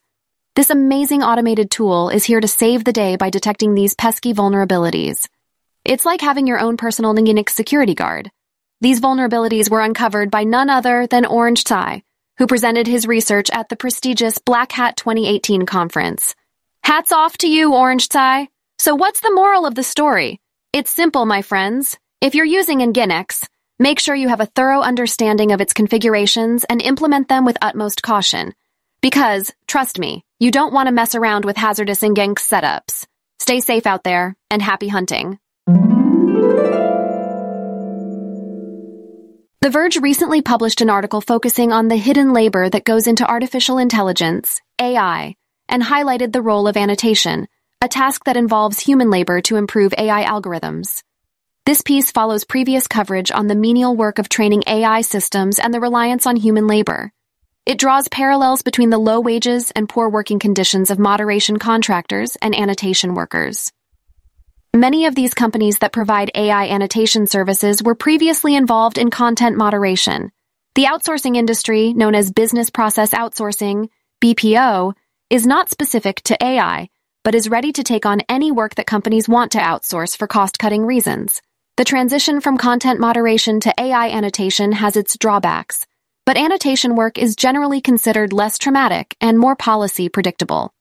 This 0.57 0.71
amazing 0.71 1.23
automated 1.23 1.71
tool 1.71 2.09
is 2.09 2.25
here 2.25 2.41
to 2.41 2.49
save 2.49 2.83
the 2.83 2.91
day 2.91 3.15
by 3.15 3.29
detecting 3.29 3.73
these 3.73 3.95
pesky 3.95 4.33
vulnerabilities. 4.33 5.29
It's 5.85 6.03
like 6.05 6.19
having 6.19 6.47
your 6.47 6.59
own 6.59 6.75
personal 6.75 7.13
Nginx 7.13 7.51
security 7.51 7.95
guard. 7.95 8.29
These 8.81 8.99
vulnerabilities 8.99 9.71
were 9.71 9.79
uncovered 9.79 10.31
by 10.31 10.43
none 10.43 10.69
other 10.69 11.07
than 11.07 11.25
Orange 11.25 11.63
Tsai, 11.63 12.03
who 12.37 12.47
presented 12.47 12.87
his 12.87 13.07
research 13.07 13.49
at 13.51 13.69
the 13.69 13.75
prestigious 13.75 14.37
Black 14.39 14.71
Hat 14.71 14.97
2018 14.97 15.65
conference. 15.65 16.35
Hats 16.83 17.11
off 17.11 17.37
to 17.39 17.47
you, 17.47 17.73
Orange 17.73 18.09
Tsai. 18.09 18.49
So 18.77 18.95
what's 18.95 19.21
the 19.21 19.33
moral 19.33 19.65
of 19.65 19.75
the 19.75 19.83
story? 19.83 20.39
It's 20.73 20.91
simple, 20.91 21.25
my 21.25 21.41
friends. 21.41 21.97
If 22.19 22.35
you're 22.35 22.45
using 22.45 22.79
Nginx, 22.79 23.47
make 23.79 23.99
sure 23.99 24.15
you 24.15 24.29
have 24.29 24.41
a 24.41 24.47
thorough 24.47 24.81
understanding 24.81 25.51
of 25.51 25.61
its 25.61 25.73
configurations 25.73 26.63
and 26.63 26.81
implement 26.81 27.27
them 27.29 27.45
with 27.45 27.57
utmost 27.61 28.01
caution. 28.01 28.53
Because, 29.01 29.51
trust 29.67 29.99
me, 29.99 30.25
you 30.39 30.51
don't 30.51 30.73
want 30.73 30.87
to 30.87 30.93
mess 30.93 31.15
around 31.15 31.45
with 31.45 31.57
hazardous 31.57 32.01
Nginx 32.01 32.35
setups. 32.39 33.05
Stay 33.39 33.59
safe 33.59 33.85
out 33.85 34.03
there, 34.03 34.35
and 34.49 34.61
happy 34.61 34.87
hunting. 34.87 35.39
The 39.63 39.69
Verge 39.69 39.95
recently 39.95 40.41
published 40.41 40.81
an 40.81 40.89
article 40.89 41.21
focusing 41.21 41.71
on 41.71 41.87
the 41.87 41.95
hidden 41.95 42.33
labor 42.33 42.69
that 42.69 42.83
goes 42.83 43.07
into 43.07 43.25
artificial 43.25 43.77
intelligence, 43.77 44.59
AI, 44.77 45.35
and 45.69 45.81
highlighted 45.81 46.33
the 46.33 46.41
role 46.41 46.67
of 46.67 46.75
annotation, 46.75 47.47
a 47.79 47.87
task 47.87 48.25
that 48.25 48.35
involves 48.35 48.81
human 48.81 49.09
labor 49.09 49.39
to 49.39 49.55
improve 49.55 49.93
AI 49.97 50.25
algorithms. 50.25 51.01
This 51.65 51.81
piece 51.81 52.11
follows 52.11 52.43
previous 52.43 52.87
coverage 52.87 53.31
on 53.31 53.47
the 53.47 53.55
menial 53.55 53.95
work 53.95 54.19
of 54.19 54.27
training 54.27 54.63
AI 54.67 54.99
systems 54.99 55.59
and 55.59 55.73
the 55.73 55.79
reliance 55.79 56.27
on 56.27 56.35
human 56.35 56.67
labor. 56.67 57.13
It 57.65 57.79
draws 57.79 58.09
parallels 58.09 58.63
between 58.63 58.89
the 58.89 58.97
low 58.97 59.21
wages 59.21 59.71
and 59.71 59.87
poor 59.87 60.09
working 60.09 60.39
conditions 60.39 60.91
of 60.91 60.99
moderation 60.99 61.57
contractors 61.57 62.35
and 62.41 62.53
annotation 62.53 63.15
workers. 63.15 63.71
Many 64.75 65.05
of 65.05 65.13
these 65.13 65.35
companies 65.35 65.77
that 65.79 65.93
provide 65.93 66.31
AI 66.33 66.65
annotation 66.65 67.27
services 67.27 67.83
were 67.83 67.93
previously 67.93 68.55
involved 68.55 68.97
in 68.97 69.11
content 69.11 69.55
moderation. 69.55 70.31
The 70.73 70.85
outsourcing 70.85 71.37
industry, 71.37 71.93
known 71.93 72.15
as 72.15 72.31
business 72.31 72.71
process 72.71 73.11
outsourcing, 73.11 73.89
BPO, 74.19 74.95
is 75.29 75.45
not 75.45 75.69
specific 75.69 76.23
to 76.23 76.43
AI, 76.43 76.89
but 77.23 77.35
is 77.35 77.51
ready 77.51 77.71
to 77.71 77.83
take 77.83 78.07
on 78.07 78.21
any 78.27 78.51
work 78.51 78.73
that 78.73 78.87
companies 78.87 79.29
want 79.29 79.51
to 79.51 79.59
outsource 79.59 80.17
for 80.17 80.25
cost 80.25 80.57
cutting 80.57 80.87
reasons. 80.87 81.39
The 81.77 81.85
transition 81.85 82.41
from 82.41 82.57
content 82.57 82.99
moderation 82.99 83.59
to 83.59 83.73
AI 83.79 84.09
annotation 84.09 84.71
has 84.71 84.97
its 84.97 85.19
drawbacks, 85.19 85.85
but 86.25 86.35
annotation 86.35 86.95
work 86.95 87.19
is 87.19 87.35
generally 87.35 87.79
considered 87.79 88.33
less 88.33 88.57
traumatic 88.57 89.15
and 89.21 89.37
more 89.37 89.55
policy 89.55 90.09
predictable. 90.09 90.73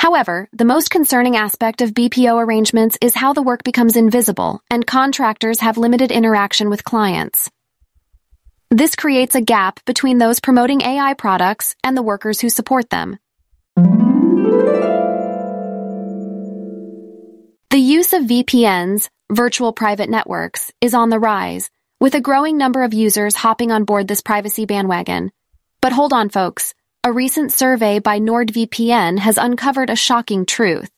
However, 0.00 0.48
the 0.54 0.64
most 0.64 0.88
concerning 0.88 1.36
aspect 1.36 1.82
of 1.82 1.92
BPO 1.92 2.42
arrangements 2.42 2.96
is 3.02 3.12
how 3.14 3.34
the 3.34 3.42
work 3.42 3.62
becomes 3.64 3.98
invisible 3.98 4.62
and 4.70 4.86
contractors 4.86 5.60
have 5.60 5.76
limited 5.76 6.10
interaction 6.10 6.70
with 6.70 6.84
clients. 6.84 7.50
This 8.70 8.96
creates 8.96 9.34
a 9.34 9.42
gap 9.42 9.84
between 9.84 10.16
those 10.16 10.40
promoting 10.40 10.80
AI 10.80 11.12
products 11.12 11.76
and 11.84 11.94
the 11.94 12.02
workers 12.02 12.40
who 12.40 12.48
support 12.48 12.88
them. 12.88 13.18
The 17.68 17.84
use 17.98 18.14
of 18.14 18.22
VPNs, 18.22 19.10
virtual 19.30 19.74
private 19.74 20.08
networks, 20.08 20.72
is 20.80 20.94
on 20.94 21.10
the 21.10 21.20
rise, 21.20 21.70
with 22.00 22.14
a 22.14 22.22
growing 22.22 22.56
number 22.56 22.84
of 22.84 22.94
users 22.94 23.34
hopping 23.34 23.70
on 23.70 23.84
board 23.84 24.08
this 24.08 24.22
privacy 24.22 24.64
bandwagon. 24.64 25.30
But 25.82 25.92
hold 25.92 26.14
on, 26.14 26.30
folks. 26.30 26.72
A 27.02 27.10
recent 27.10 27.50
survey 27.50 27.98
by 27.98 28.20
NordVPN 28.20 29.20
has 29.20 29.38
uncovered 29.38 29.88
a 29.88 29.96
shocking 29.96 30.44
truth. 30.44 30.90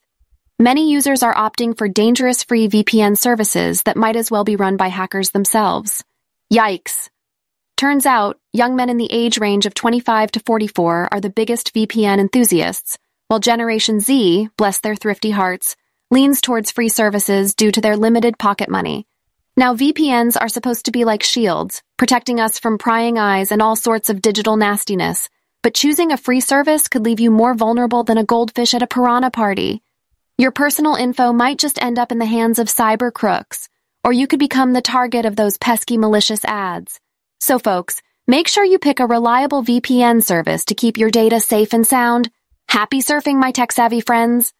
Many 0.59 0.91
users 0.91 1.23
are 1.23 1.33
opting 1.33 1.77
for 1.77 1.87
dangerous 1.87 2.43
free 2.43 2.67
VPN 2.67 3.17
services 3.17 3.83
that 3.83 3.95
might 3.95 4.17
as 4.17 4.29
well 4.29 4.43
be 4.43 4.57
run 4.57 4.75
by 4.75 4.89
hackers 4.89 5.29
themselves. 5.29 6.03
Yikes. 6.51 7.09
Turns 7.77 8.05
out, 8.05 8.37
young 8.51 8.75
men 8.75 8.89
in 8.89 8.97
the 8.97 9.09
age 9.13 9.37
range 9.37 9.65
of 9.65 9.75
25 9.75 10.33
to 10.33 10.41
44 10.41 11.07
are 11.09 11.21
the 11.21 11.29
biggest 11.29 11.73
VPN 11.73 12.19
enthusiasts, 12.19 12.97
while 13.29 13.39
Generation 13.39 14.01
Z, 14.01 14.49
bless 14.57 14.81
their 14.81 14.97
thrifty 14.97 15.31
hearts, 15.31 15.77
leans 16.11 16.41
towards 16.41 16.69
free 16.69 16.89
services 16.89 17.55
due 17.55 17.71
to 17.71 17.79
their 17.79 17.95
limited 17.95 18.37
pocket 18.37 18.67
money. 18.67 19.07
Now, 19.55 19.73
VPNs 19.73 20.35
are 20.35 20.49
supposed 20.49 20.83
to 20.85 20.91
be 20.91 21.05
like 21.05 21.23
shields, 21.23 21.81
protecting 21.97 22.41
us 22.41 22.59
from 22.59 22.77
prying 22.77 23.17
eyes 23.17 23.53
and 23.53 23.61
all 23.61 23.77
sorts 23.77 24.09
of 24.09 24.21
digital 24.21 24.57
nastiness, 24.57 25.29
but 25.63 25.73
choosing 25.73 26.11
a 26.11 26.17
free 26.17 26.41
service 26.41 26.89
could 26.89 27.05
leave 27.05 27.21
you 27.21 27.31
more 27.31 27.55
vulnerable 27.55 28.03
than 28.03 28.17
a 28.17 28.25
goldfish 28.25 28.73
at 28.73 28.83
a 28.83 28.87
piranha 28.87 29.31
party. 29.31 29.81
Your 30.37 30.51
personal 30.51 30.95
info 30.95 31.31
might 31.31 31.57
just 31.57 31.81
end 31.81 31.97
up 31.97 32.11
in 32.11 32.19
the 32.19 32.25
hands 32.25 32.59
of 32.59 32.67
cyber 32.67 33.13
crooks, 33.13 33.69
or 34.03 34.11
you 34.11 34.27
could 34.27 34.39
become 34.39 34.73
the 34.73 34.81
target 34.81 35.25
of 35.25 35.37
those 35.37 35.57
pesky 35.57 35.97
malicious 35.97 36.43
ads. 36.43 36.99
So 37.39 37.59
folks, 37.59 38.01
make 38.27 38.49
sure 38.49 38.65
you 38.65 38.77
pick 38.77 38.99
a 38.99 39.05
reliable 39.05 39.63
VPN 39.63 40.21
service 40.21 40.65
to 40.65 40.75
keep 40.75 40.97
your 40.97 41.09
data 41.09 41.39
safe 41.39 41.73
and 41.73 41.87
sound. 41.87 42.29
Happy 42.67 43.01
surfing, 43.01 43.39
my 43.39 43.51
tech-savvy 43.51 44.01
friends! 44.01 44.51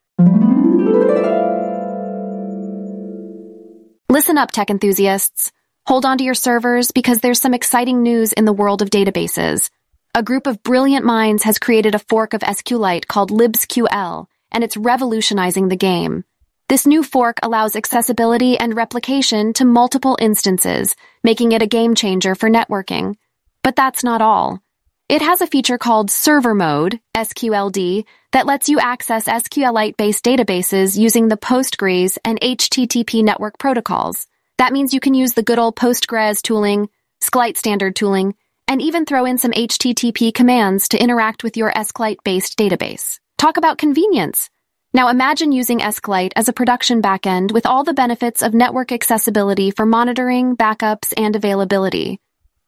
Listen 4.09 4.37
up, 4.37 4.51
tech 4.51 4.69
enthusiasts. 4.69 5.51
Hold 5.85 6.05
on 6.05 6.19
to 6.19 6.23
your 6.23 6.35
servers 6.35 6.91
because 6.91 7.19
there's 7.19 7.41
some 7.41 7.53
exciting 7.53 8.03
news 8.03 8.31
in 8.31 8.45
the 8.45 8.53
world 8.53 8.81
of 8.81 8.89
databases. 8.89 9.69
A 10.15 10.21
group 10.21 10.45
of 10.45 10.61
brilliant 10.61 11.03
minds 11.03 11.41
has 11.41 11.57
created 11.57 11.95
a 11.95 11.99
fork 11.99 12.35
of 12.35 12.41
SQLite 12.41 13.07
called 13.07 13.31
libsql, 13.31 14.27
and 14.51 14.63
it's 14.63 14.77
revolutionizing 14.77 15.69
the 15.69 15.75
game. 15.75 16.23
This 16.69 16.85
new 16.85 17.01
fork 17.01 17.37
allows 17.41 17.75
accessibility 17.75 18.55
and 18.55 18.75
replication 18.75 19.53
to 19.53 19.65
multiple 19.65 20.15
instances, 20.21 20.95
making 21.23 21.51
it 21.51 21.63
a 21.63 21.67
game 21.67 21.95
changer 21.95 22.35
for 22.35 22.47
networking. 22.47 23.15
But 23.63 23.75
that's 23.75 24.03
not 24.03 24.21
all. 24.21 24.61
It 25.09 25.23
has 25.23 25.41
a 25.41 25.47
feature 25.47 25.79
called 25.79 26.11
Server 26.11 26.53
Mode, 26.53 26.99
SQLD, 27.17 28.05
that 28.33 28.45
lets 28.45 28.69
you 28.69 28.79
access 28.79 29.27
SQLite-based 29.27 30.23
databases 30.23 30.95
using 30.95 31.27
the 31.27 31.37
Postgres 31.37 32.19
and 32.23 32.39
HTTP 32.39 33.23
network 33.23 33.57
protocols. 33.57 34.27
That 34.59 34.73
means 34.73 34.93
you 34.93 34.99
can 34.99 35.15
use 35.15 35.33
the 35.33 35.41
good 35.41 35.57
old 35.57 35.75
Postgres 35.75 36.43
tooling, 36.43 36.89
SQLite 37.19 37.57
standard 37.57 37.95
tooling, 37.95 38.35
and 38.67 38.81
even 38.81 39.05
throw 39.05 39.25
in 39.25 39.37
some 39.37 39.51
HTTP 39.51 40.33
commands 40.33 40.87
to 40.89 41.01
interact 41.01 41.43
with 41.43 41.57
your 41.57 41.71
SQLite-based 41.71 42.57
database. 42.57 43.19
Talk 43.37 43.57
about 43.57 43.77
convenience. 43.77 44.49
Now 44.93 45.09
imagine 45.09 45.51
using 45.51 45.79
SQLite 45.79 46.33
as 46.35 46.47
a 46.47 46.53
production 46.53 47.01
backend 47.01 47.51
with 47.51 47.65
all 47.65 47.83
the 47.83 47.93
benefits 47.93 48.43
of 48.43 48.53
network 48.53 48.91
accessibility 48.91 49.71
for 49.71 49.85
monitoring, 49.85 50.55
backups, 50.55 51.13
and 51.17 51.35
availability. 51.35 52.19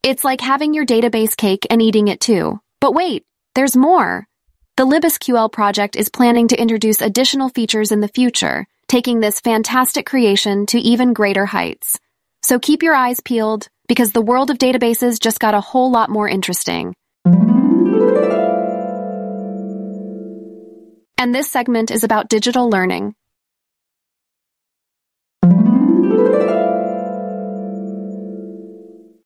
It's 0.01 0.23
like 0.23 0.41
having 0.41 0.73
your 0.73 0.85
database 0.85 1.37
cake 1.37 1.67
and 1.69 1.81
eating 1.81 2.07
it 2.07 2.19
too. 2.19 2.59
But 2.81 2.93
wait, 2.93 3.25
there's 3.53 3.77
more. 3.77 4.27
The 4.77 4.85
libsql 4.85 5.51
project 5.51 5.95
is 5.95 6.09
planning 6.09 6.47
to 6.49 6.59
introduce 6.59 7.01
additional 7.01 7.49
features 7.49 7.91
in 7.91 8.01
the 8.01 8.07
future, 8.07 8.67
taking 8.87 9.19
this 9.19 9.39
fantastic 9.39 10.05
creation 10.05 10.65
to 10.67 10.79
even 10.79 11.13
greater 11.13 11.45
heights. 11.45 11.99
So 12.45 12.59
keep 12.59 12.83
your 12.83 12.93
eyes 12.93 13.19
peeled, 13.21 13.69
because 13.87 14.11
the 14.11 14.21
world 14.21 14.51
of 14.51 14.59
databases 14.59 15.19
just 15.19 15.39
got 15.39 15.55
a 15.55 15.59
whole 15.59 15.89
lot 15.89 16.11
more 16.11 16.29
interesting. 16.29 16.93
And 21.17 21.33
this 21.33 21.49
segment 21.49 21.89
is 21.89 22.03
about 22.03 22.29
digital 22.29 22.69
learning. 22.69 23.15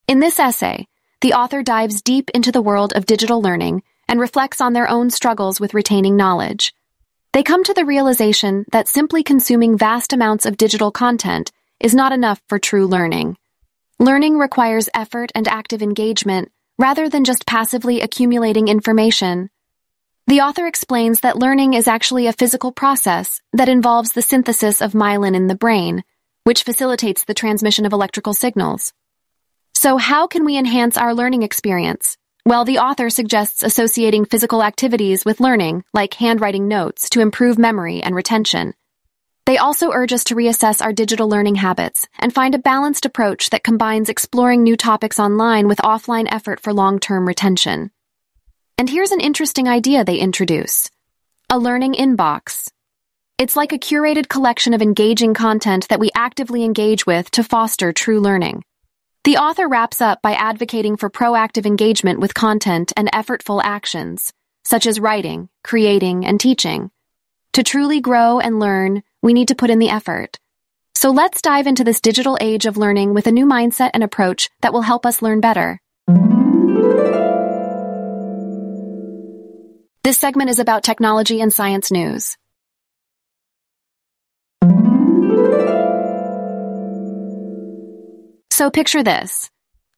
In 0.08 0.22
this 0.22 0.40
essay, 0.40 0.88
the 1.20 1.34
author 1.34 1.62
dives 1.62 2.02
deep 2.02 2.30
into 2.34 2.54
the 2.54 2.62
world 2.62 2.94
of 2.96 3.06
digital 3.06 3.42
learning 3.42 3.84
and 4.08 4.22
reflects 4.22 4.62
on 4.62 4.72
their 4.72 4.88
own 4.88 5.10
struggles 5.10 5.60
with 5.60 5.74
retaining 5.74 6.16
knowledge. 6.16 6.74
They 7.34 7.44
come 7.44 7.66
to 7.66 7.74
the 7.74 7.84
realization 7.84 8.64
that 8.72 8.88
simply 8.88 9.24
consuming 9.24 9.78
vast 9.78 10.14
amounts 10.14 10.46
of 10.46 10.56
digital 10.56 10.90
content 10.90 11.52
is 11.80 11.96
not 11.96 12.12
enough 12.12 12.42
for 12.48 12.60
true 12.60 12.88
learning. 12.88 13.38
Learning 14.00 14.38
requires 14.38 14.90
effort 14.94 15.32
and 15.36 15.48
active 15.48 15.82
engagement 15.82 16.52
rather 16.78 17.10
than 17.10 17.26
just 17.26 17.46
passively 17.46 18.02
accumulating 18.02 18.68
information. 18.70 19.50
The 20.28 20.42
author 20.42 20.68
explains 20.68 21.22
that 21.22 21.38
learning 21.38 21.74
is 21.74 21.88
actually 21.88 22.28
a 22.28 22.34
physical 22.34 22.72
process 22.72 23.42
that 23.54 23.68
involves 23.68 24.14
the 24.14 24.22
synthesis 24.22 24.82
of 24.82 24.94
myelin 24.94 25.36
in 25.36 25.48
the 25.48 25.56
brain, 25.56 26.04
which 26.44 26.64
facilitates 26.64 27.26
the 27.26 27.34
transmission 27.34 27.86
of 27.86 27.94
electrical 27.94 28.34
signals. 28.34 28.94
So 29.74 29.98
how 29.98 30.28
can 30.28 30.46
we 30.46 30.58
enhance 30.58 30.98
our 30.98 31.14
learning 31.14 31.44
experience? 31.44 32.18
Well, 32.46 32.64
the 32.64 32.80
author 32.80 33.10
suggests 33.10 33.64
associating 33.64 34.26
physical 34.26 34.64
activities 34.64 35.26
with 35.26 35.40
learning, 35.40 35.84
like 35.94 36.14
handwriting 36.14 36.68
notes, 36.68 37.10
to 37.12 37.22
improve 37.22 37.58
memory 37.58 38.02
and 38.02 38.16
retention. 38.16 38.74
They 39.50 39.58
also 39.58 39.92
urge 39.92 40.14
us 40.14 40.26
to 40.26 40.36
reassess 40.36 40.80
our 40.80 40.94
digital 40.94 41.28
learning 41.28 41.56
habits 41.56 42.08
and 42.20 42.32
find 42.32 42.54
a 42.54 42.60
balanced 42.60 43.08
approach 43.08 43.50
that 43.50 43.64
combines 43.64 44.08
exploring 44.08 44.62
new 44.62 44.78
topics 44.78 45.20
online 45.20 45.68
with 45.68 45.80
offline 45.80 46.28
effort 46.32 46.60
for 46.60 46.72
long-term 46.72 47.28
retention. 47.28 47.90
And 48.78 48.88
here's 48.88 49.10
an 49.10 49.20
interesting 49.20 49.68
idea 49.68 50.06
they 50.06 50.20
introduce. 50.20 50.92
A 51.50 51.58
learning 51.58 51.96
inbox. 51.96 52.70
It's 53.40 53.56
like 53.56 53.74
a 53.74 53.80
curated 53.80 54.30
collection 54.30 54.76
of 54.76 54.84
engaging 54.84 55.34
content 55.34 55.88
that 55.90 56.00
we 56.00 56.12
actively 56.14 56.64
engage 56.64 57.08
with 57.08 57.32
to 57.32 57.44
foster 57.44 57.92
true 57.92 58.20
learning. 58.20 58.64
The 59.24 59.38
author 59.38 59.68
wraps 59.68 60.00
up 60.00 60.22
by 60.22 60.34
advocating 60.34 60.96
for 60.96 61.10
proactive 61.10 61.66
engagement 61.66 62.20
with 62.20 62.36
content 62.36 62.94
and 62.96 63.12
effortful 63.12 63.62
actions, 63.64 64.32
such 64.64 64.86
as 64.86 65.00
writing, 65.00 65.50
creating, 65.64 66.24
and 66.24 66.40
teaching. 66.40 66.92
To 67.54 67.64
truly 67.64 68.00
grow 68.00 68.40
and 68.40 68.60
learn, 68.60 69.02
we 69.22 69.34
need 69.34 69.50
to 69.50 69.56
put 69.56 69.70
in 69.70 69.80
the 69.80 69.90
effort. 69.90 70.40
So 70.96 71.12
let's 71.12 71.42
dive 71.42 71.68
into 71.68 71.84
this 71.84 72.02
digital 72.02 72.38
age 72.42 72.66
of 72.66 72.78
learning 72.78 73.14
with 73.14 73.28
a 73.28 73.32
new 73.32 73.46
mindset 73.46 73.92
and 73.94 74.04
approach 74.04 74.50
that 74.62 74.74
will 74.74 74.82
help 74.82 75.06
us 75.06 75.22
learn 75.22 75.40
better. 75.40 75.80
This 80.04 80.18
segment 80.18 80.50
is 80.50 80.60
about 80.60 80.84
technology 80.84 81.40
and 81.42 81.54
science 81.54 81.92
news. 81.92 82.38
So 88.52 88.70
picture 88.70 89.04
this. 89.04 89.50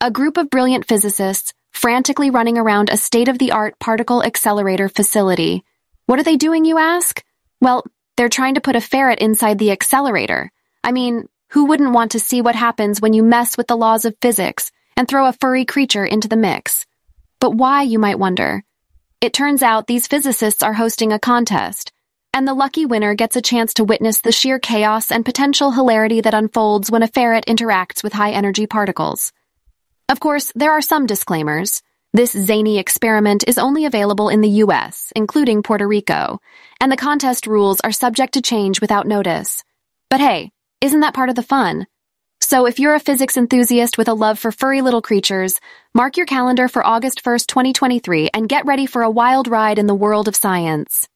A 0.01 0.11
group 0.11 0.37
of 0.37 0.49
brilliant 0.49 0.87
physicists 0.87 1.53
frantically 1.71 2.29
running 2.29 2.57
around 2.57 2.89
a 2.89 2.97
state-of-the-art 2.97 3.79
particle 3.79 4.23
accelerator 4.23 4.89
facility. 4.89 5.63
What 6.05 6.19
are 6.19 6.23
they 6.23 6.37
doing, 6.37 6.65
you 6.65 6.77
ask? 6.77 7.23
Well, 7.59 7.83
they're 8.17 8.29
trying 8.29 8.55
to 8.55 8.61
put 8.61 8.75
a 8.75 8.81
ferret 8.81 9.19
inside 9.19 9.59
the 9.59 9.71
accelerator. 9.71 10.51
I 10.83 10.91
mean, 10.91 11.27
who 11.49 11.65
wouldn't 11.65 11.93
want 11.93 12.11
to 12.11 12.19
see 12.19 12.41
what 12.41 12.55
happens 12.55 13.01
when 13.01 13.13
you 13.13 13.23
mess 13.23 13.57
with 13.57 13.67
the 13.67 13.77
laws 13.77 14.05
of 14.05 14.15
physics 14.21 14.71
and 14.95 15.07
throw 15.07 15.27
a 15.27 15.33
furry 15.33 15.65
creature 15.65 16.05
into 16.05 16.27
the 16.27 16.37
mix? 16.37 16.85
But 17.39 17.55
why, 17.55 17.83
you 17.83 17.99
might 17.99 18.19
wonder? 18.19 18.63
It 19.19 19.33
turns 19.33 19.61
out 19.61 19.87
these 19.87 20.07
physicists 20.07 20.63
are 20.63 20.73
hosting 20.73 21.11
a 21.11 21.19
contest, 21.19 21.91
and 22.33 22.47
the 22.47 22.53
lucky 22.53 22.85
winner 22.85 23.13
gets 23.13 23.35
a 23.35 23.41
chance 23.41 23.73
to 23.75 23.83
witness 23.83 24.21
the 24.21 24.31
sheer 24.31 24.59
chaos 24.59 25.11
and 25.11 25.25
potential 25.25 25.71
hilarity 25.71 26.21
that 26.21 26.33
unfolds 26.33 26.89
when 26.89 27.03
a 27.03 27.07
ferret 27.07 27.45
interacts 27.45 28.03
with 28.03 28.13
high 28.13 28.31
energy 28.31 28.65
particles. 28.65 29.33
Of 30.07 30.19
course, 30.19 30.51
there 30.55 30.71
are 30.71 30.81
some 30.81 31.05
disclaimers. 31.05 31.81
This 32.13 32.33
zany 32.33 32.77
experiment 32.77 33.45
is 33.47 33.57
only 33.57 33.85
available 33.85 34.27
in 34.27 34.41
the 34.41 34.59
US, 34.65 35.13
including 35.15 35.63
Puerto 35.63 35.87
Rico, 35.87 36.41
and 36.81 36.91
the 36.91 36.97
contest 36.97 37.47
rules 37.47 37.79
are 37.79 37.93
subject 37.93 38.33
to 38.33 38.41
change 38.41 38.81
without 38.81 39.07
notice. 39.07 39.63
But 40.09 40.19
hey, 40.19 40.51
isn't 40.81 40.99
that 40.99 41.13
part 41.13 41.29
of 41.29 41.35
the 41.35 41.41
fun? 41.41 41.87
So 42.41 42.65
if 42.65 42.79
you're 42.79 42.95
a 42.95 42.99
physics 42.99 43.37
enthusiast 43.37 43.97
with 43.97 44.09
a 44.09 44.13
love 44.13 44.39
for 44.39 44.51
furry 44.51 44.81
little 44.81 45.01
creatures, 45.01 45.61
mark 45.93 46.17
your 46.17 46.25
calendar 46.25 46.67
for 46.67 46.85
August 46.85 47.23
1st, 47.23 47.47
2023 47.47 48.31
and 48.33 48.49
get 48.49 48.65
ready 48.65 48.85
for 48.87 49.03
a 49.03 49.09
wild 49.09 49.47
ride 49.47 49.79
in 49.79 49.87
the 49.87 49.95
world 49.95 50.27
of 50.27 50.35
science. 50.35 51.07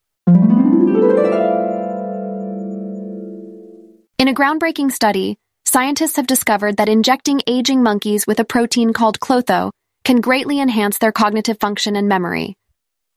In 4.18 4.30
a 4.30 4.34
groundbreaking 4.34 4.94
study, 4.94 5.38
scientists 5.66 6.16
have 6.16 6.26
discovered 6.26 6.78
that 6.78 6.88
injecting 6.88 7.42
aging 7.48 7.84
monkeys 7.84 8.26
with 8.26 8.40
a 8.40 8.46
protein 8.46 8.94
called 8.94 9.20
klotho 9.20 9.72
can 10.06 10.22
greatly 10.22 10.60
enhance 10.60 11.00
their 11.00 11.12
cognitive 11.12 11.60
function 11.60 11.96
and 11.96 12.08
memory. 12.08 12.56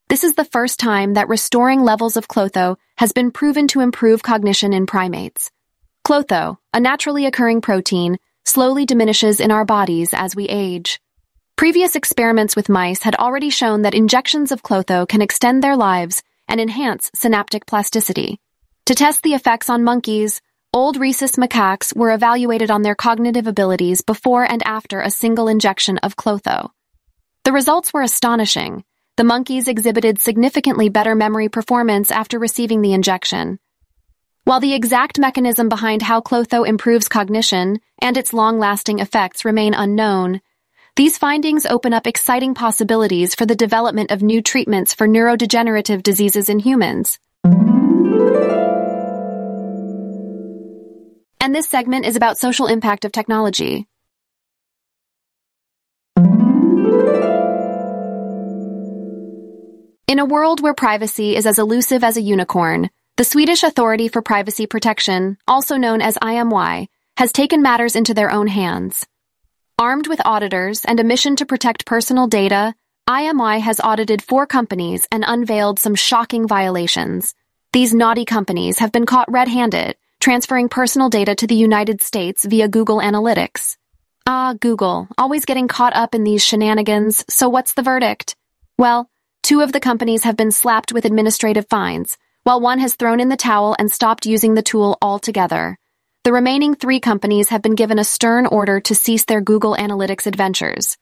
This 0.08 0.24
is 0.24 0.34
the 0.34 0.46
first 0.46 0.80
time 0.80 1.14
that 1.14 1.28
restoring 1.28 1.82
levels 1.82 2.16
of 2.16 2.28
klotho 2.28 2.76
has 2.96 3.12
been 3.12 3.30
proven 3.30 3.68
to 3.68 3.80
improve 3.80 4.22
cognition 4.22 4.72
in 4.72 4.86
primates. 4.86 5.50
Klotho, 6.06 6.56
a 6.72 6.80
naturally 6.80 7.26
occurring 7.26 7.60
protein, 7.60 8.16
slowly 8.46 8.86
diminishes 8.86 9.38
in 9.38 9.50
our 9.50 9.66
bodies 9.66 10.14
as 10.14 10.34
we 10.34 10.46
age. 10.46 10.98
Previous 11.56 11.94
experiments 11.94 12.56
with 12.56 12.70
mice 12.70 13.02
had 13.02 13.16
already 13.16 13.50
shown 13.50 13.82
that 13.82 13.94
injections 13.94 14.50
of 14.50 14.62
klotho 14.62 15.06
can 15.06 15.20
extend 15.20 15.62
their 15.62 15.76
lives 15.76 16.22
and 16.48 16.58
enhance 16.58 17.10
synaptic 17.14 17.66
plasticity. 17.66 18.40
To 18.86 18.94
test 18.94 19.22
the 19.22 19.34
effects 19.34 19.68
on 19.68 19.84
monkeys, 19.84 20.40
old 20.72 20.96
rhesus 20.96 21.32
macaques 21.36 21.94
were 21.94 22.12
evaluated 22.12 22.70
on 22.70 22.80
their 22.80 22.94
cognitive 22.94 23.46
abilities 23.46 24.00
before 24.00 24.50
and 24.50 24.62
after 24.62 25.02
a 25.02 25.10
single 25.10 25.48
injection 25.48 25.98
of 25.98 26.16
klotho. 26.16 26.70
The 27.48 27.52
results 27.52 27.94
were 27.94 28.02
astonishing. 28.02 28.84
The 29.16 29.24
monkeys 29.24 29.68
exhibited 29.68 30.20
significantly 30.20 30.90
better 30.90 31.14
memory 31.14 31.48
performance 31.48 32.10
after 32.10 32.38
receiving 32.38 32.82
the 32.82 32.92
injection. 32.92 33.58
While 34.44 34.60
the 34.60 34.74
exact 34.74 35.18
mechanism 35.18 35.70
behind 35.70 36.02
how 36.02 36.20
Klotho 36.20 36.68
improves 36.68 37.08
cognition 37.08 37.80
and 38.02 38.18
its 38.18 38.34
long-lasting 38.34 38.98
effects 38.98 39.46
remain 39.46 39.72
unknown, 39.72 40.42
these 40.96 41.16
findings 41.16 41.64
open 41.64 41.94
up 41.94 42.06
exciting 42.06 42.52
possibilities 42.52 43.34
for 43.34 43.46
the 43.46 43.56
development 43.56 44.10
of 44.10 44.20
new 44.20 44.42
treatments 44.42 44.92
for 44.92 45.08
neurodegenerative 45.08 46.02
diseases 46.02 46.50
in 46.50 46.58
humans. 46.58 47.18
And 51.40 51.54
this 51.54 51.66
segment 51.66 52.04
is 52.04 52.16
about 52.16 52.36
social 52.36 52.66
impact 52.66 53.06
of 53.06 53.12
technology. 53.12 53.88
In 60.08 60.18
a 60.18 60.24
world 60.24 60.62
where 60.62 60.72
privacy 60.72 61.36
is 61.36 61.44
as 61.44 61.58
elusive 61.58 62.02
as 62.02 62.16
a 62.16 62.22
unicorn, 62.22 62.88
the 63.18 63.24
Swedish 63.24 63.62
Authority 63.62 64.08
for 64.08 64.22
Privacy 64.22 64.66
Protection, 64.66 65.36
also 65.46 65.76
known 65.76 66.00
as 66.00 66.16
IMY, 66.16 66.88
has 67.18 67.30
taken 67.30 67.60
matters 67.60 67.94
into 67.94 68.14
their 68.14 68.30
own 68.30 68.46
hands. 68.46 69.06
Armed 69.78 70.08
with 70.08 70.24
auditors 70.24 70.86
and 70.86 70.98
a 70.98 71.04
mission 71.04 71.36
to 71.36 71.44
protect 71.44 71.84
personal 71.84 72.26
data, 72.26 72.74
IMY 73.06 73.60
has 73.60 73.80
audited 73.80 74.22
four 74.22 74.46
companies 74.46 75.06
and 75.12 75.26
unveiled 75.26 75.78
some 75.78 75.94
shocking 75.94 76.48
violations. 76.48 77.34
These 77.74 77.92
naughty 77.92 78.24
companies 78.24 78.78
have 78.78 78.92
been 78.92 79.04
caught 79.04 79.30
red-handed, 79.30 79.94
transferring 80.20 80.70
personal 80.70 81.10
data 81.10 81.34
to 81.34 81.46
the 81.46 81.54
United 81.54 82.00
States 82.00 82.46
via 82.46 82.66
Google 82.66 82.96
Analytics. 82.96 83.76
Ah, 84.26 84.54
Google, 84.58 85.06
always 85.18 85.44
getting 85.44 85.68
caught 85.68 85.94
up 85.94 86.14
in 86.14 86.24
these 86.24 86.42
shenanigans, 86.42 87.26
so 87.28 87.50
what's 87.50 87.74
the 87.74 87.82
verdict? 87.82 88.36
Well, 88.78 89.10
Two 89.42 89.60
of 89.60 89.72
the 89.72 89.80
companies 89.80 90.24
have 90.24 90.36
been 90.36 90.52
slapped 90.52 90.92
with 90.92 91.04
administrative 91.04 91.66
fines, 91.68 92.18
while 92.44 92.60
one 92.60 92.78
has 92.78 92.94
thrown 92.94 93.20
in 93.20 93.28
the 93.28 93.36
towel 93.36 93.76
and 93.78 93.90
stopped 93.90 94.26
using 94.26 94.54
the 94.54 94.62
tool 94.62 94.96
altogether. 95.02 95.78
The 96.24 96.32
remaining 96.32 96.74
three 96.74 97.00
companies 97.00 97.48
have 97.48 97.62
been 97.62 97.74
given 97.74 97.98
a 97.98 98.04
stern 98.04 98.46
order 98.46 98.80
to 98.80 98.94
cease 98.94 99.24
their 99.24 99.40
Google 99.40 99.74
Analytics 99.74 100.26
adventures. 100.26 100.98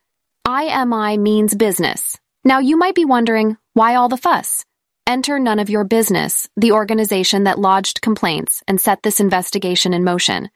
IMY 0.47 1.19
means 1.19 1.55
business. 1.55 2.17
Now 2.45 2.61
you 2.61 2.77
might 2.77 2.95
be 2.95 3.05
wondering, 3.05 3.57
why 3.73 3.97
all 3.97 4.09
the 4.09 4.17
fuss? 4.17 4.65
Enter 5.07 5.39
None 5.39 5.59
of 5.59 5.71
Your 5.71 5.85
Business, 5.85 6.49
the 6.57 6.73
organization 6.73 7.45
that 7.45 7.59
lodged 7.59 8.01
complaints 8.01 8.63
and 8.69 8.81
set 8.81 9.03
this 9.03 9.21
investigation 9.21 9.95
in 9.95 10.05
motion. 10.05 10.49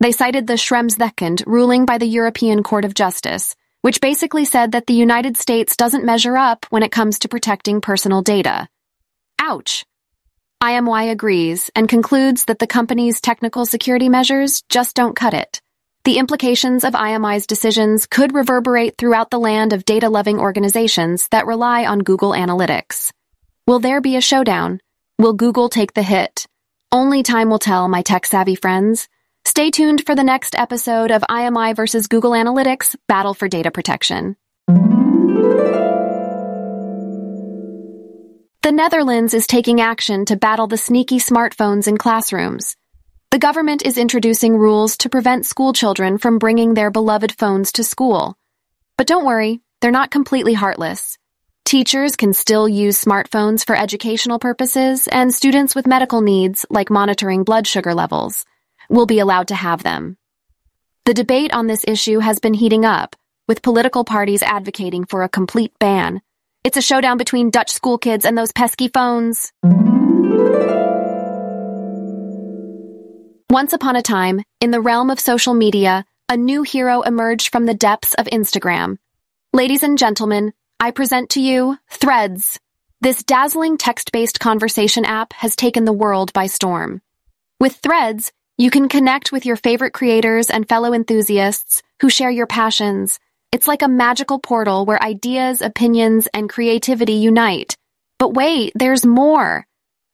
They 0.00 0.12
cited 0.12 0.46
the 0.46 0.54
Schremsveckend 0.54 1.44
ruling 1.46 1.84
by 1.84 1.98
the 1.98 2.06
European 2.06 2.62
Court 2.62 2.86
of 2.86 2.94
Justice, 2.94 3.54
which 3.82 4.00
basically 4.00 4.44
said 4.44 4.72
that 4.72 4.86
the 4.86 4.94
United 4.94 5.36
States 5.36 5.76
doesn't 5.76 6.04
measure 6.04 6.36
up 6.36 6.66
when 6.70 6.82
it 6.82 6.92
comes 6.92 7.18
to 7.20 7.28
protecting 7.28 7.80
personal 7.80 8.22
data. 8.22 8.68
Ouch! 9.38 9.84
IMY 10.62 11.10
agrees 11.10 11.70
and 11.74 11.88
concludes 11.88 12.44
that 12.44 12.58
the 12.58 12.66
company's 12.66 13.20
technical 13.20 13.64
security 13.64 14.10
measures 14.10 14.62
just 14.68 14.94
don't 14.94 15.16
cut 15.16 15.32
it. 15.32 15.60
The 16.04 16.18
implications 16.18 16.84
of 16.84 16.94
IMY's 16.94 17.46
decisions 17.46 18.06
could 18.06 18.34
reverberate 18.34 18.98
throughout 18.98 19.30
the 19.30 19.38
land 19.38 19.72
of 19.72 19.84
data 19.84 20.08
loving 20.08 20.38
organizations 20.38 21.28
that 21.28 21.46
rely 21.46 21.86
on 21.86 22.00
Google 22.00 22.32
Analytics. 22.32 23.10
Will 23.66 23.80
there 23.80 24.00
be 24.00 24.16
a 24.16 24.20
showdown? 24.20 24.80
Will 25.18 25.32
Google 25.32 25.68
take 25.68 25.94
the 25.94 26.02
hit? 26.02 26.46
Only 26.92 27.22
time 27.22 27.50
will 27.50 27.58
tell, 27.58 27.88
my 27.88 28.02
tech 28.02 28.26
savvy 28.26 28.54
friends. 28.54 29.08
Stay 29.44 29.70
tuned 29.70 30.04
for 30.04 30.14
the 30.14 30.24
next 30.24 30.54
episode 30.54 31.10
of 31.10 31.22
IMY 31.22 31.74
versus 31.74 32.06
Google 32.06 32.32
Analytics 32.32 32.94
Battle 33.08 33.34
for 33.34 33.48
Data 33.48 33.70
Protection. 33.70 34.36
The 38.62 38.72
Netherlands 38.72 39.32
is 39.32 39.46
taking 39.46 39.80
action 39.80 40.26
to 40.26 40.36
battle 40.36 40.66
the 40.66 40.76
sneaky 40.76 41.18
smartphones 41.18 41.88
in 41.88 41.96
classrooms. 41.96 42.76
The 43.30 43.38
government 43.38 43.84
is 43.84 43.96
introducing 43.96 44.56
rules 44.56 44.98
to 44.98 45.08
prevent 45.08 45.46
schoolchildren 45.46 46.18
from 46.18 46.38
bringing 46.38 46.74
their 46.74 46.90
beloved 46.90 47.32
phones 47.32 47.72
to 47.72 47.84
school. 47.84 48.36
But 48.98 49.06
don't 49.06 49.24
worry, 49.24 49.60
they're 49.80 49.90
not 49.90 50.10
completely 50.10 50.52
heartless. 50.52 51.16
Teachers 51.64 52.16
can 52.16 52.34
still 52.34 52.68
use 52.68 53.02
smartphones 53.02 53.64
for 53.64 53.76
educational 53.76 54.38
purposes, 54.38 55.08
and 55.08 55.32
students 55.32 55.74
with 55.74 55.86
medical 55.86 56.20
needs, 56.20 56.66
like 56.68 56.90
monitoring 56.90 57.44
blood 57.44 57.66
sugar 57.66 57.94
levels, 57.94 58.44
will 58.90 59.06
be 59.06 59.20
allowed 59.20 59.48
to 59.48 59.54
have 59.54 59.82
them. 59.82 60.16
The 61.06 61.14
debate 61.14 61.52
on 61.52 61.66
this 61.66 61.84
issue 61.88 62.18
has 62.18 62.40
been 62.40 62.54
heating 62.54 62.84
up, 62.84 63.16
with 63.48 63.62
political 63.62 64.04
parties 64.04 64.42
advocating 64.42 65.04
for 65.06 65.22
a 65.22 65.28
complete 65.28 65.72
ban. 65.78 66.20
It's 66.62 66.76
a 66.76 66.82
showdown 66.82 67.16
between 67.16 67.50
Dutch 67.50 67.70
school 67.70 67.96
kids 67.96 68.24
and 68.24 68.36
those 68.36 68.52
pesky 68.52 68.88
phones. 68.88 69.52
Once 73.50 73.72
upon 73.72 73.96
a 73.96 74.02
time, 74.02 74.42
in 74.60 74.70
the 74.70 74.80
realm 74.80 75.10
of 75.10 75.18
social 75.18 75.54
media, 75.54 76.04
a 76.28 76.36
new 76.36 76.62
hero 76.62 77.00
emerged 77.02 77.50
from 77.50 77.66
the 77.66 77.74
depths 77.74 78.14
of 78.14 78.26
Instagram. 78.26 78.98
Ladies 79.52 79.82
and 79.82 79.98
gentlemen, 79.98 80.52
I 80.78 80.92
present 80.92 81.30
to 81.30 81.40
you 81.40 81.76
Threads. 81.88 82.60
This 83.00 83.24
dazzling 83.24 83.78
text-based 83.78 84.38
conversation 84.38 85.04
app 85.04 85.32
has 85.32 85.56
taken 85.56 85.84
the 85.84 85.92
world 85.92 86.32
by 86.32 86.46
storm. 86.46 87.02
With 87.58 87.74
Threads, 87.76 88.30
you 88.60 88.70
can 88.70 88.90
connect 88.90 89.32
with 89.32 89.46
your 89.46 89.56
favorite 89.56 89.94
creators 89.94 90.50
and 90.50 90.68
fellow 90.68 90.92
enthusiasts 90.92 91.82
who 92.02 92.10
share 92.10 92.28
your 92.30 92.46
passions. 92.46 93.18
It's 93.52 93.66
like 93.66 93.80
a 93.80 93.88
magical 93.88 94.38
portal 94.38 94.84
where 94.84 95.02
ideas, 95.02 95.62
opinions, 95.62 96.28
and 96.34 96.46
creativity 96.46 97.14
unite. 97.14 97.74
But 98.18 98.34
wait, 98.34 98.72
there's 98.74 99.06
more. 99.06 99.66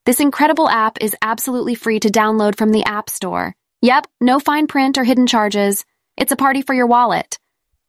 This 0.04 0.20
incredible 0.20 0.68
app 0.68 0.98
is 1.00 1.16
absolutely 1.20 1.74
free 1.74 1.98
to 1.98 2.08
download 2.08 2.56
from 2.56 2.70
the 2.70 2.84
App 2.84 3.10
Store. 3.10 3.52
Yep, 3.82 4.06
no 4.20 4.38
fine 4.38 4.68
print 4.68 4.96
or 4.96 5.02
hidden 5.02 5.26
charges. 5.26 5.84
It's 6.16 6.30
a 6.30 6.36
party 6.36 6.62
for 6.62 6.72
your 6.72 6.86
wallet. 6.86 7.40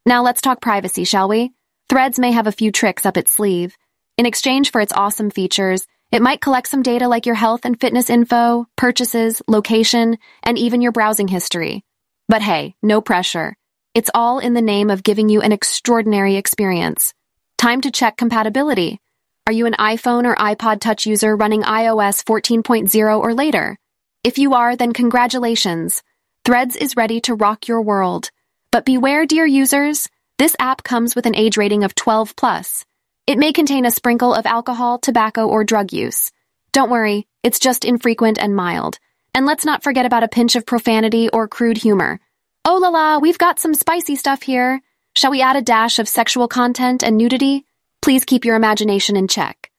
Now 0.07 0.23
let's 0.23 0.41
talk 0.41 0.59
privacy, 0.59 1.03
shall 1.03 1.27
we? 1.27 1.51
Threads 1.87 2.17
may 2.17 2.31
have 2.31 2.47
a 2.47 2.51
few 2.51 2.71
tricks 2.71 3.05
up 3.05 3.15
its 3.15 3.31
sleeve. 3.31 3.77
In 4.17 4.25
exchange 4.25 4.71
for 4.71 4.81
its 4.81 4.91
awesome 4.91 5.29
features, 5.29 5.85
it 6.11 6.21
might 6.21 6.41
collect 6.41 6.69
some 6.69 6.83
data 6.83 7.07
like 7.07 7.25
your 7.25 7.35
health 7.35 7.65
and 7.65 7.79
fitness 7.79 8.09
info, 8.09 8.65
purchases, 8.75 9.41
location, 9.47 10.17
and 10.41 10.57
even 10.57 10.81
your 10.81 10.93
browsing 10.93 11.27
history. 11.27 11.83
But 12.29 12.41
hey, 12.41 12.75
no 12.81 13.01
pressure. 13.01 13.55
It's 13.93 14.11
all 14.13 14.39
in 14.39 14.53
the 14.53 14.61
name 14.61 14.89
of 14.89 15.03
giving 15.03 15.27
you 15.27 15.41
an 15.41 15.51
extraordinary 15.51 16.35
experience. 16.35 17.13
Time 17.57 17.81
to 17.81 17.91
check 17.91 18.15
compatibility. 18.15 19.01
Are 19.47 19.53
you 19.53 19.65
an 19.65 19.73
iPhone 19.79 20.25
or 20.25 20.35
iPod 20.35 20.79
Touch 20.79 21.05
user 21.05 21.35
running 21.35 21.63
iOS 21.63 22.23
14.0 22.23 23.19
or 23.19 23.33
later? 23.33 23.77
If 24.23 24.37
you 24.37 24.53
are, 24.53 24.75
then 24.75 24.93
congratulations. 24.93 26.03
Threads 26.45 26.75
is 26.75 26.95
ready 26.95 27.19
to 27.21 27.35
rock 27.35 27.67
your 27.67 27.81
world. 27.81 28.29
But 28.71 28.85
beware, 28.85 29.25
dear 29.25 29.45
users, 29.45 30.07
this 30.37 30.55
app 30.59 30.83
comes 30.83 31.15
with 31.15 31.25
an 31.25 31.35
age 31.35 31.57
rating 31.57 31.83
of 31.83 31.95
12 31.95 32.35
plus. 32.35 32.85
It 33.27 33.37
may 33.37 33.51
contain 33.51 33.85
a 33.85 33.91
sprinkle 33.91 34.33
of 34.33 34.45
alcohol, 34.45 34.99
tobacco, 34.99 35.47
or 35.49 35.65
drug 35.65 35.91
use. 35.91 36.31
Don't 36.71 36.89
worry, 36.89 37.27
it's 37.43 37.59
just 37.59 37.83
infrequent 37.83 38.39
and 38.39 38.55
mild. 38.55 38.99
And 39.35 39.45
let's 39.45 39.65
not 39.65 39.83
forget 39.83 40.05
about 40.05 40.23
a 40.23 40.29
pinch 40.29 40.55
of 40.55 40.65
profanity 40.65 41.27
or 41.27 41.49
crude 41.49 41.77
humor. 41.77 42.21
Oh 42.63 42.77
la 42.77 42.87
la, 42.87 43.17
we've 43.19 43.37
got 43.37 43.59
some 43.59 43.73
spicy 43.73 44.15
stuff 44.15 44.43
here. 44.43 44.81
Shall 45.13 45.31
we 45.31 45.41
add 45.41 45.57
a 45.57 45.61
dash 45.61 45.99
of 45.99 46.07
sexual 46.07 46.47
content 46.47 47.03
and 47.03 47.17
nudity? 47.17 47.65
Please 48.01 48.23
keep 48.23 48.45
your 48.45 48.55
imagination 48.55 49.17
in 49.17 49.27
check. 49.27 49.71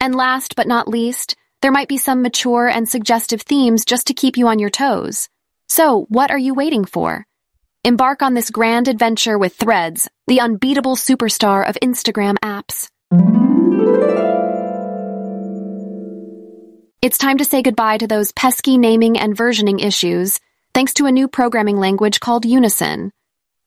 And 0.00 0.16
last 0.16 0.56
but 0.56 0.66
not 0.66 0.88
least, 0.88 1.36
there 1.62 1.70
might 1.70 1.88
be 1.88 1.98
some 1.98 2.22
mature 2.22 2.66
and 2.66 2.88
suggestive 2.88 3.42
themes 3.42 3.84
just 3.84 4.08
to 4.08 4.14
keep 4.14 4.36
you 4.36 4.48
on 4.48 4.58
your 4.58 4.70
toes. 4.70 5.28
So, 5.68 6.06
what 6.08 6.32
are 6.32 6.38
you 6.38 6.54
waiting 6.54 6.84
for? 6.84 7.24
Embark 7.84 8.20
on 8.20 8.34
this 8.34 8.50
grand 8.50 8.88
adventure 8.88 9.38
with 9.38 9.54
Threads, 9.54 10.08
the 10.26 10.40
unbeatable 10.40 10.96
superstar 10.96 11.68
of 11.68 11.78
Instagram 11.80 12.34
apps. 12.42 12.88
It's 17.02 17.18
time 17.18 17.38
to 17.38 17.44
say 17.44 17.62
goodbye 17.62 17.98
to 17.98 18.08
those 18.08 18.32
pesky 18.32 18.78
naming 18.78 19.16
and 19.16 19.36
versioning 19.36 19.80
issues 19.80 20.40
thanks 20.74 20.94
to 20.94 21.06
a 21.06 21.12
new 21.12 21.28
programming 21.28 21.78
language 21.78 22.18
called 22.18 22.44
Unison. 22.44 23.12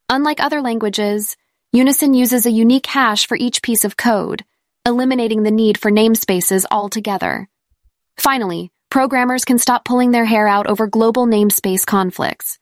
Unlike 0.10 0.41
other 0.41 0.62
languages, 0.62 1.38
Unison 1.71 2.13
uses 2.13 2.45
a 2.45 2.52
unique 2.52 2.86
hash 2.86 3.28
for 3.28 3.38
each 3.38 3.62
piece 3.62 3.86
of 3.86 3.95
code, 3.95 4.43
eliminating 4.86 5.43
the 5.43 5.52
need 5.52 5.78
for 5.78 5.89
namespaces 5.89 6.65
altogether. 6.69 7.47
Finally, 8.17 8.73
programmers 8.89 9.45
can 9.45 9.58
stop 9.58 9.86
pulling 9.86 10.12
their 10.12 10.25
hair 10.25 10.49
out 10.49 10.67
over 10.67 10.86
global 10.88 11.25
namespace 11.25 11.86
conflicts. 11.86 12.60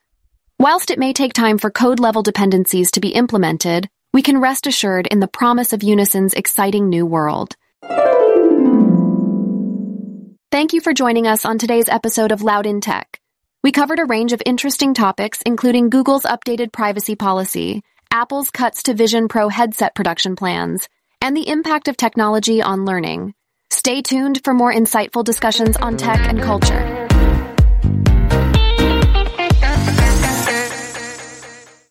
Whilst 0.59 0.91
it 0.91 0.99
may 0.99 1.11
take 1.11 1.33
time 1.33 1.57
for 1.57 1.71
code 1.71 1.99
level 1.99 2.21
dependencies 2.21 2.91
to 2.91 2.99
be 2.99 3.09
implemented, 3.09 3.89
we 4.13 4.21
can 4.21 4.39
rest 4.39 4.67
assured 4.67 5.07
in 5.07 5.19
the 5.19 5.27
promise 5.27 5.73
of 5.73 5.83
Unison's 5.83 6.33
exciting 6.33 6.89
new 6.89 7.05
world. 7.05 7.55
Thank 10.49 10.73
you 10.73 10.81
for 10.81 10.93
joining 10.93 11.27
us 11.27 11.45
on 11.45 11.57
today's 11.57 11.89
episode 11.89 12.31
of 12.31 12.41
Loud 12.41 12.65
in 12.65 12.81
Tech. 12.81 13.19
We 13.63 13.71
covered 13.71 13.99
a 13.99 14.05
range 14.05 14.33
of 14.33 14.41
interesting 14.45 14.93
topics, 14.93 15.41
including 15.45 15.89
Google's 15.89 16.23
updated 16.23 16.71
privacy 16.71 17.15
policy, 17.15 17.83
Apple's 18.11 18.49
cuts 18.49 18.83
to 18.83 18.93
Vision 18.93 19.27
Pro 19.27 19.49
headset 19.49 19.93
production 19.93 20.35
plans, 20.35 20.87
and 21.21 21.35
the 21.35 21.49
impact 21.49 21.87
of 21.87 21.97
technology 21.97 22.61
on 22.61 22.85
learning. 22.85 23.33
Stay 23.69 24.01
tuned 24.01 24.41
for 24.43 24.53
more 24.53 24.73
insightful 24.73 25.23
discussions 25.23 25.75
on 25.77 25.97
tech 25.97 26.19
and 26.21 26.41
culture. 26.41 26.96